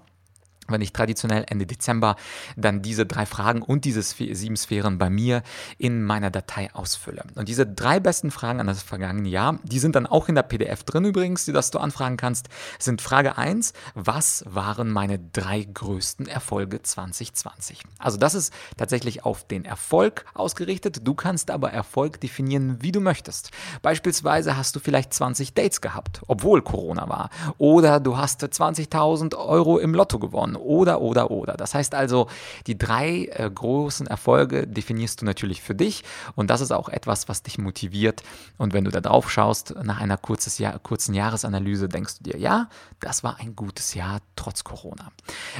wenn 0.68 0.80
ich 0.80 0.92
traditionell 0.92 1.44
Ende 1.48 1.66
Dezember 1.66 2.16
dann 2.56 2.82
diese 2.82 3.06
drei 3.06 3.26
Fragen 3.26 3.62
und 3.62 3.84
diese 3.84 4.02
sieben 4.02 4.56
Sphären 4.56 4.98
bei 4.98 5.10
mir 5.10 5.42
in 5.78 6.02
meiner 6.02 6.30
Datei 6.30 6.72
ausfülle. 6.74 7.24
Und 7.34 7.48
diese 7.48 7.66
drei 7.66 8.00
besten 8.00 8.30
Fragen 8.30 8.60
an 8.60 8.66
das 8.66 8.82
vergangene 8.82 9.28
Jahr, 9.28 9.58
die 9.62 9.78
sind 9.78 9.96
dann 9.96 10.06
auch 10.06 10.28
in 10.28 10.34
der 10.34 10.42
PDF 10.42 10.84
drin 10.84 11.04
übrigens, 11.04 11.44
die 11.44 11.52
das 11.52 11.70
du 11.70 11.78
anfragen 11.78 12.16
kannst, 12.16 12.48
sind 12.78 13.02
Frage 13.02 13.38
1, 13.38 13.72
was 13.94 14.44
waren 14.46 14.90
meine 14.90 15.18
drei 15.18 15.62
größten 15.62 16.26
Erfolge 16.26 16.82
2020? 16.82 17.82
Also 17.98 18.18
das 18.18 18.34
ist 18.34 18.52
tatsächlich 18.76 19.24
auf 19.24 19.46
den 19.46 19.64
Erfolg 19.64 20.26
ausgerichtet. 20.34 21.06
Du 21.06 21.14
kannst 21.14 21.50
aber 21.50 21.72
Erfolg 21.72 22.20
definieren, 22.20 22.82
wie 22.82 22.92
du 22.92 23.00
möchtest. 23.00 23.50
Beispielsweise 23.82 24.56
hast 24.56 24.76
du 24.76 24.80
vielleicht 24.80 25.12
20 25.14 25.54
Dates 25.54 25.80
gehabt, 25.80 26.22
obwohl 26.26 26.62
Corona 26.62 27.08
war. 27.08 27.30
Oder 27.58 28.00
du 28.00 28.16
hast 28.16 28.42
20.000 28.42 29.36
Euro 29.36 29.78
im 29.78 29.94
Lotto 29.94 30.18
gewonnen 30.18 30.55
oder, 30.60 31.00
oder, 31.00 31.30
oder. 31.30 31.54
Das 31.54 31.74
heißt 31.74 31.94
also, 31.94 32.28
die 32.66 32.78
drei 32.78 33.26
äh, 33.32 33.50
großen 33.52 34.06
Erfolge 34.06 34.66
definierst 34.66 35.22
du 35.22 35.24
natürlich 35.24 35.62
für 35.62 35.74
dich 35.74 36.04
und 36.34 36.50
das 36.50 36.60
ist 36.60 36.72
auch 36.72 36.88
etwas, 36.88 37.28
was 37.28 37.42
dich 37.42 37.58
motiviert. 37.58 38.22
Und 38.58 38.72
wenn 38.72 38.84
du 38.84 38.90
da 38.90 39.00
drauf 39.00 39.30
schaust, 39.30 39.74
nach 39.82 40.00
einer 40.00 40.18
Jahr, 40.58 40.78
kurzen 40.78 41.14
Jahresanalyse, 41.14 41.88
denkst 41.88 42.18
du 42.18 42.30
dir, 42.30 42.38
ja, 42.38 42.68
das 43.00 43.24
war 43.24 43.38
ein 43.40 43.56
gutes 43.56 43.94
Jahr 43.94 44.20
trotz 44.36 44.64
Corona. 44.64 45.12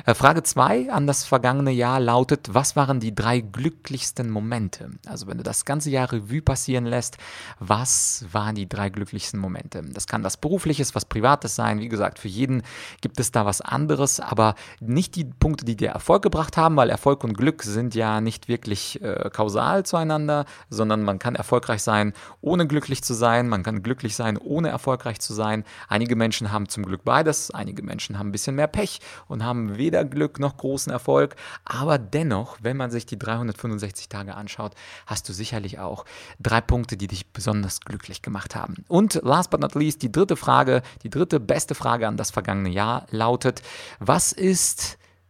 Äh, 0.05 0.15
Frage 0.15 0.43
2 0.43 0.91
an 0.91 1.07
das 1.07 1.25
vergangene 1.25 1.71
Jahr 1.71 2.01
lautet, 2.01 2.55
was 2.55 2.77
waren 2.77 3.01
die 3.01 3.15
drei 3.15 3.41
glücklichsten 3.41 4.31
Momente? 4.31 4.91
Also 5.07 5.27
wenn 5.27 5.39
du 5.39 5.45
das 5.45 5.65
ganze 5.65 5.91
Jahr 5.91 6.13
Revue 6.13 6.43
passieren 6.43 6.85
lässt, 6.85 7.19
was 7.59 8.25
waren 8.33 8.55
die 8.55 8.69
drei 8.69 8.91
glücklichsten 8.91 9.41
Momente? 9.41 9.83
Das 9.83 10.07
kann 10.07 10.25
was 10.25 10.37
Berufliches, 10.37 10.95
was 10.95 11.05
Privates 11.05 11.55
sein. 11.55 11.81
Wie 11.81 11.89
gesagt, 11.89 12.19
für 12.19 12.29
jeden 12.29 12.63
gibt 13.01 13.21
es 13.21 13.33
da 13.33 13.47
was 13.47 13.61
anderes, 13.61 14.21
aber 14.21 14.55
nicht 14.89 15.15
die 15.17 15.25
Punkte, 15.25 15.65
die 15.65 15.77
dir 15.77 15.91
Erfolg 15.91 16.23
gebracht 16.23 16.57
haben, 16.57 16.77
weil 16.77 16.91
Erfolg 16.91 17.25
und 17.25 17.37
Glück 17.37 17.63
sind 17.63 17.95
ja 17.95 18.21
nicht 18.21 18.49
wirklich 18.49 19.03
äh, 19.03 19.31
kausal 19.33 19.85
zueinander, 19.85 20.45
sondern 20.71 21.03
man 21.03 21.19
kann 21.19 21.35
erfolgreich 21.35 21.83
sein, 21.83 22.13
ohne 22.41 22.67
glücklich 22.67 23.03
zu 23.03 23.15
sein, 23.15 23.49
man 23.49 23.63
kann 23.63 23.83
glücklich 23.83 24.17
sein, 24.17 24.37
ohne 24.37 24.69
erfolgreich 24.69 25.21
zu 25.21 25.35
sein. 25.35 25.65
Einige 25.89 26.17
Menschen 26.17 26.53
haben 26.53 26.69
zum 26.69 26.85
Glück 26.85 27.05
beides, 27.05 27.51
einige 27.51 27.83
Menschen 27.83 28.19
haben 28.19 28.29
ein 28.29 28.33
bisschen 28.33 28.57
mehr 28.57 28.67
Pech 28.67 29.01
und 29.29 29.45
haben 29.45 29.77
weder 29.77 30.05
Glück 30.05 30.39
noch 30.39 30.57
großen 30.57 30.93
Erfolg, 30.93 31.37
aber 31.65 31.99
dennoch, 31.99 32.59
wenn 32.63 32.77
man 32.77 32.91
sich 32.91 33.07
die 33.07 33.19
365 33.19 34.09
Tage 34.09 34.35
anschaut, 34.35 34.75
hast 35.07 35.29
du 35.29 35.33
sicherlich 35.33 35.79
auch 35.79 36.05
drei 36.41 36.61
Punkte, 36.61 36.97
die 36.97 37.07
dich 37.07 37.33
besonders 37.33 37.81
glücklich 37.81 38.23
gemacht 38.23 38.55
haben. 38.55 38.85
Und 38.89 39.21
last 39.23 39.51
but 39.51 39.61
not 39.61 39.75
least, 39.75 40.03
die 40.03 40.13
dritte 40.13 40.37
Frage, 40.37 40.83
die 41.03 41.11
dritte 41.11 41.41
beste 41.41 41.75
Frage 41.75 42.09
an 42.09 42.17
das 42.17 42.31
vergangene 42.31 42.71
Jahr 42.71 43.07
lautet, 43.11 43.63
was 43.99 44.33
ist 44.33 44.76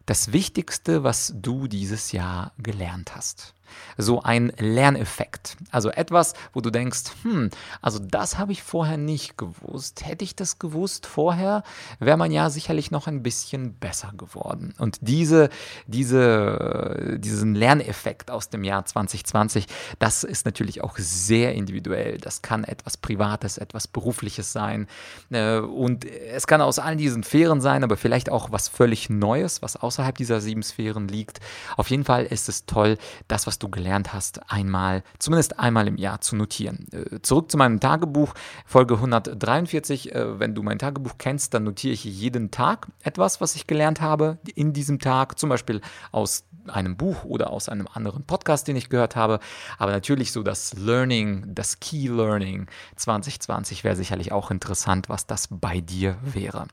das 0.06 0.32
Wichtigste, 0.32 1.02
was 1.02 1.32
du 1.36 1.66
dieses 1.66 2.12
Jahr 2.12 2.52
gelernt 2.58 3.16
hast 3.16 3.55
so 3.96 4.22
ein 4.22 4.52
Lerneffekt. 4.58 5.56
Also 5.70 5.90
etwas, 5.90 6.34
wo 6.52 6.60
du 6.60 6.70
denkst, 6.70 7.04
hm, 7.22 7.50
also 7.82 7.98
das 7.98 8.38
habe 8.38 8.52
ich 8.52 8.62
vorher 8.62 8.96
nicht 8.96 9.38
gewusst. 9.38 10.06
Hätte 10.06 10.24
ich 10.24 10.36
das 10.36 10.58
gewusst 10.58 11.06
vorher, 11.06 11.62
wäre 11.98 12.16
man 12.16 12.30
ja 12.30 12.50
sicherlich 12.50 12.90
noch 12.90 13.06
ein 13.06 13.22
bisschen 13.22 13.74
besser 13.74 14.12
geworden. 14.16 14.74
Und 14.78 14.98
diese, 15.00 15.50
diese, 15.86 17.18
diesen 17.18 17.54
Lerneffekt 17.54 18.30
aus 18.30 18.48
dem 18.48 18.64
Jahr 18.64 18.84
2020, 18.84 19.66
das 19.98 20.24
ist 20.24 20.46
natürlich 20.46 20.82
auch 20.82 20.96
sehr 20.98 21.54
individuell. 21.54 22.18
Das 22.18 22.42
kann 22.42 22.64
etwas 22.64 22.96
Privates, 22.96 23.58
etwas 23.58 23.88
Berufliches 23.88 24.52
sein. 24.52 24.86
Äh, 25.30 25.58
und 25.58 26.04
es 26.04 26.46
kann 26.46 26.60
aus 26.60 26.78
allen 26.78 26.98
diesen 26.98 27.22
Sphären 27.22 27.60
sein, 27.60 27.84
aber 27.84 27.96
vielleicht 27.96 28.30
auch 28.30 28.52
was 28.52 28.68
völlig 28.68 29.10
Neues, 29.10 29.62
was 29.62 29.76
außerhalb 29.76 30.16
dieser 30.16 30.40
sieben 30.40 30.62
Sphären 30.62 31.08
liegt. 31.08 31.40
Auf 31.76 31.90
jeden 31.90 32.04
Fall 32.04 32.24
ist 32.24 32.48
es 32.48 32.66
toll, 32.66 32.98
das, 33.28 33.46
was 33.46 33.55
du 33.58 33.68
gelernt 33.68 34.12
hast, 34.12 34.50
einmal, 34.50 35.02
zumindest 35.18 35.58
einmal 35.58 35.88
im 35.88 35.96
Jahr 35.96 36.20
zu 36.20 36.36
notieren. 36.36 36.86
Äh, 36.92 37.20
zurück 37.22 37.50
zu 37.50 37.56
meinem 37.56 37.80
Tagebuch, 37.80 38.34
Folge 38.64 38.94
143. 38.94 40.14
Äh, 40.14 40.38
wenn 40.40 40.54
du 40.54 40.62
mein 40.62 40.78
Tagebuch 40.78 41.14
kennst, 41.18 41.54
dann 41.54 41.64
notiere 41.64 41.94
ich 41.94 42.04
jeden 42.04 42.50
Tag 42.50 42.88
etwas, 43.02 43.40
was 43.40 43.56
ich 43.56 43.66
gelernt 43.66 44.00
habe 44.00 44.38
in 44.54 44.72
diesem 44.72 44.98
Tag, 44.98 45.38
zum 45.38 45.48
Beispiel 45.48 45.80
aus 46.12 46.44
einem 46.68 46.96
Buch 46.96 47.24
oder 47.24 47.50
aus 47.50 47.68
einem 47.68 47.86
anderen 47.92 48.24
Podcast, 48.24 48.68
den 48.68 48.76
ich 48.76 48.88
gehört 48.88 49.16
habe. 49.16 49.40
Aber 49.78 49.92
natürlich 49.92 50.32
so 50.32 50.42
das 50.42 50.74
Learning, 50.74 51.44
das 51.54 51.80
Key 51.80 52.08
Learning 52.08 52.66
2020 52.96 53.84
wäre 53.84 53.96
sicherlich 53.96 54.32
auch 54.32 54.50
interessant, 54.50 55.08
was 55.08 55.26
das 55.26 55.48
bei 55.50 55.80
dir 55.80 56.16
wäre. 56.22 56.66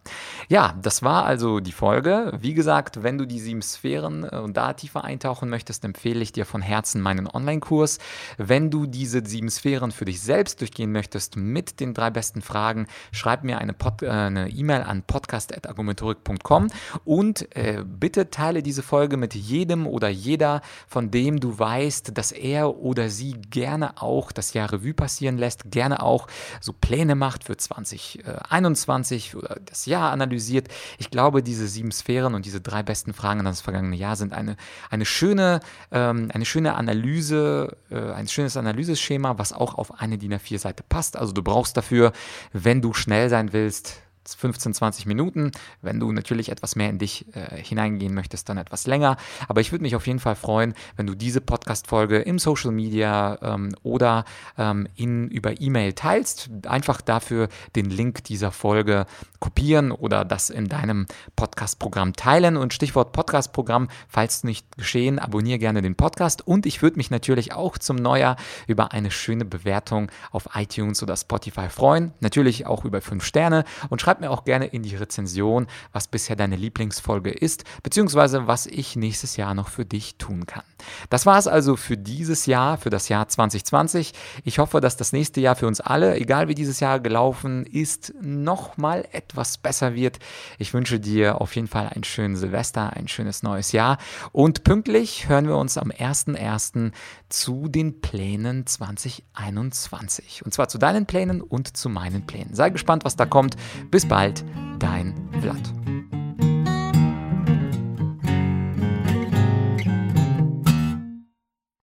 Ja, 0.47 0.75
das 0.81 1.03
war 1.03 1.25
also 1.25 1.59
die 1.59 1.71
Folge. 1.71 2.37
Wie 2.39 2.53
gesagt, 2.53 3.03
wenn 3.03 3.17
du 3.17 3.25
die 3.25 3.39
sieben 3.39 3.61
Sphären 3.61 4.23
äh, 4.23 4.37
und 4.37 4.57
da 4.57 4.73
tiefer 4.73 5.03
eintauchen 5.03 5.49
möchtest, 5.49 5.85
empfehle 5.85 6.21
ich 6.21 6.31
dir 6.31 6.45
von 6.45 6.61
Herzen 6.61 6.72
meinen 7.01 7.27
Online-Kurs. 7.27 7.99
Wenn 8.37 8.69
du 8.69 8.85
diese 8.85 9.25
sieben 9.25 9.49
Sphären 9.49 9.91
für 9.91 10.05
dich 10.05 10.21
selbst 10.21 10.61
durchgehen 10.61 10.91
möchtest 10.91 11.35
mit 11.35 11.79
den 11.79 11.93
drei 11.93 12.09
besten 12.09 12.41
Fragen, 12.41 12.87
schreib 13.11 13.43
mir 13.43 13.59
eine 13.59 13.75
äh, 14.01 14.49
E-Mail 14.49 14.81
an 14.83 15.03
podcast.argumentorik.com 15.03 16.67
und 17.05 17.55
äh, 17.55 17.83
bitte 17.85 18.29
teile 18.29 18.63
diese 18.63 18.83
Folge 18.83 19.17
mit 19.17 19.35
jedem 19.35 19.87
oder 19.87 20.09
jeder, 20.09 20.61
von 20.87 21.11
dem 21.11 21.39
du 21.39 21.57
weißt, 21.57 22.17
dass 22.17 22.31
er 22.31 22.77
oder 22.77 23.09
sie 23.09 23.33
gerne 23.33 24.01
auch 24.01 24.31
das 24.31 24.53
Jahr 24.53 24.71
Revue 24.71 24.93
passieren 24.93 25.37
lässt, 25.37 25.71
gerne 25.71 26.01
auch 26.01 26.27
so 26.59 26.73
Pläne 26.73 27.15
macht 27.15 27.43
für 27.43 27.57
2021 27.57 29.35
oder 29.35 29.57
das 29.65 29.85
Jahr 29.85 30.11
analysiert. 30.11 30.67
Ich 30.97 31.11
glaube, 31.11 31.43
diese 31.43 31.67
sieben 31.67 31.91
Sphären 31.91 32.33
und 32.33 32.45
diese 32.45 32.61
drei 32.61 32.83
besten 32.83 33.13
Fragen 33.13 33.39
an 33.39 33.45
das 33.45 33.61
vergangene 33.61 33.95
Jahr 33.95 34.15
sind 34.15 34.33
eine, 34.33 34.55
eine, 34.89 35.05
schöne, 35.05 35.59
ähm, 35.91 36.29
eine 36.33 36.45
schöne 36.45 36.62
Analyse, 36.71 37.75
äh, 37.89 38.11
ein 38.11 38.27
schönes 38.27 38.55
Analyseschema, 38.57 39.37
was 39.37 39.53
auch 39.53 39.75
auf 39.75 39.99
eine 39.99 40.17
DIN 40.17 40.33
A4-Seite 40.33 40.83
passt. 40.87 41.17
Also 41.17 41.33
du 41.33 41.43
brauchst 41.43 41.75
dafür, 41.75 42.13
wenn 42.53 42.81
du 42.81 42.93
schnell 42.93 43.29
sein 43.29 43.53
willst, 43.53 44.02
15, 44.27 44.73
20 44.73 45.05
Minuten. 45.05 45.51
Wenn 45.81 45.99
du 45.99 46.11
natürlich 46.11 46.49
etwas 46.49 46.75
mehr 46.75 46.89
in 46.89 46.99
dich 46.99 47.25
äh, 47.35 47.55
hineingehen 47.61 48.13
möchtest, 48.13 48.49
dann 48.49 48.57
etwas 48.57 48.87
länger. 48.87 49.17
Aber 49.47 49.61
ich 49.61 49.71
würde 49.71 49.83
mich 49.83 49.95
auf 49.95 50.07
jeden 50.07 50.19
Fall 50.19 50.35
freuen, 50.35 50.73
wenn 50.95 51.07
du 51.07 51.15
diese 51.15 51.41
Podcast-Folge 51.41 52.19
im 52.19 52.39
Social 52.39 52.71
Media 52.71 53.37
ähm, 53.41 53.75
oder 53.83 54.25
ähm, 54.57 54.87
in, 54.95 55.27
über 55.29 55.59
E-Mail 55.59 55.93
teilst. 55.93 56.49
Einfach 56.67 57.01
dafür 57.01 57.49
den 57.75 57.89
Link 57.89 58.23
dieser 58.23 58.51
Folge 58.51 59.05
kopieren 59.39 59.91
oder 59.91 60.23
das 60.23 60.49
in 60.49 60.69
deinem 60.69 61.05
Podcast-Programm 61.35 62.13
teilen. 62.13 62.57
Und 62.57 62.73
Stichwort 62.73 63.11
Podcast-Programm, 63.11 63.89
falls 64.07 64.43
nicht 64.43 64.77
geschehen, 64.77 65.19
abonniere 65.19 65.59
gerne 65.59 65.81
den 65.81 65.95
Podcast. 65.95 66.47
Und 66.47 66.65
ich 66.65 66.81
würde 66.81 66.97
mich 66.97 67.11
natürlich 67.11 67.53
auch 67.53 67.77
zum 67.77 67.97
Neujahr 67.97 68.37
über 68.67 68.91
eine 68.93 69.11
schöne 69.11 69.45
Bewertung 69.45 70.11
auf 70.31 70.49
iTunes 70.55 71.03
oder 71.03 71.17
Spotify 71.17 71.69
freuen. 71.69 72.13
Natürlich 72.19 72.65
auch 72.65 72.85
über 72.85 73.01
fünf 73.01 73.25
Sterne. 73.25 73.65
Und 73.89 74.01
schreib 74.01 74.12
mir 74.21 74.31
auch 74.31 74.43
gerne 74.43 74.65
in 74.65 74.83
die 74.83 74.95
Rezension, 74.95 75.67
was 75.91 76.07
bisher 76.07 76.35
deine 76.35 76.55
Lieblingsfolge 76.55 77.31
ist, 77.31 77.63
beziehungsweise 77.83 78.47
was 78.47 78.65
ich 78.65 78.95
nächstes 78.95 79.37
Jahr 79.37 79.53
noch 79.53 79.69
für 79.69 79.85
dich 79.85 80.15
tun 80.17 80.45
kann. 80.45 80.63
Das 81.09 81.25
war 81.25 81.37
es 81.37 81.47
also 81.47 81.75
für 81.75 81.97
dieses 81.97 82.45
Jahr, 82.45 82.77
für 82.77 82.89
das 82.89 83.09
Jahr 83.09 83.27
2020. 83.27 84.13
Ich 84.43 84.59
hoffe, 84.59 84.81
dass 84.81 84.97
das 84.97 85.13
nächste 85.13 85.41
Jahr 85.41 85.55
für 85.55 85.67
uns 85.67 85.81
alle, 85.81 86.15
egal 86.15 86.47
wie 86.47 86.55
dieses 86.55 86.79
Jahr 86.79 86.99
gelaufen 86.99 87.65
ist, 87.65 88.13
nochmal 88.21 89.07
etwas 89.11 89.57
besser 89.57 89.95
wird. 89.95 90.19
Ich 90.57 90.73
wünsche 90.73 90.99
dir 90.99 91.41
auf 91.41 91.55
jeden 91.55 91.67
Fall 91.67 91.89
ein 91.93 92.03
schönes 92.03 92.39
Silvester, 92.39 92.93
ein 92.93 93.07
schönes 93.07 93.43
neues 93.43 93.71
Jahr 93.71 93.97
und 94.31 94.63
pünktlich 94.63 95.29
hören 95.29 95.47
wir 95.47 95.57
uns 95.57 95.77
am 95.77 95.89
1.1. 95.91 96.91
zu 97.33 97.67
den 97.67 97.99
Plänen 97.99 98.65
2021. 98.67 100.45
Und 100.45 100.53
zwar 100.53 100.69
zu 100.69 100.77
deinen 100.77 101.07
Plänen 101.07 101.41
und 101.41 101.75
zu 101.75 101.89
meinen 101.89 102.25
Plänen. 102.27 102.53
Sei 102.53 102.69
gespannt, 102.69 103.05
was 103.05 103.15
da 103.15 103.25
kommt. 103.25 103.57
Bis 103.89 104.07
bald, 104.07 104.45
dein 104.77 105.15
Vlad. 105.41 106.12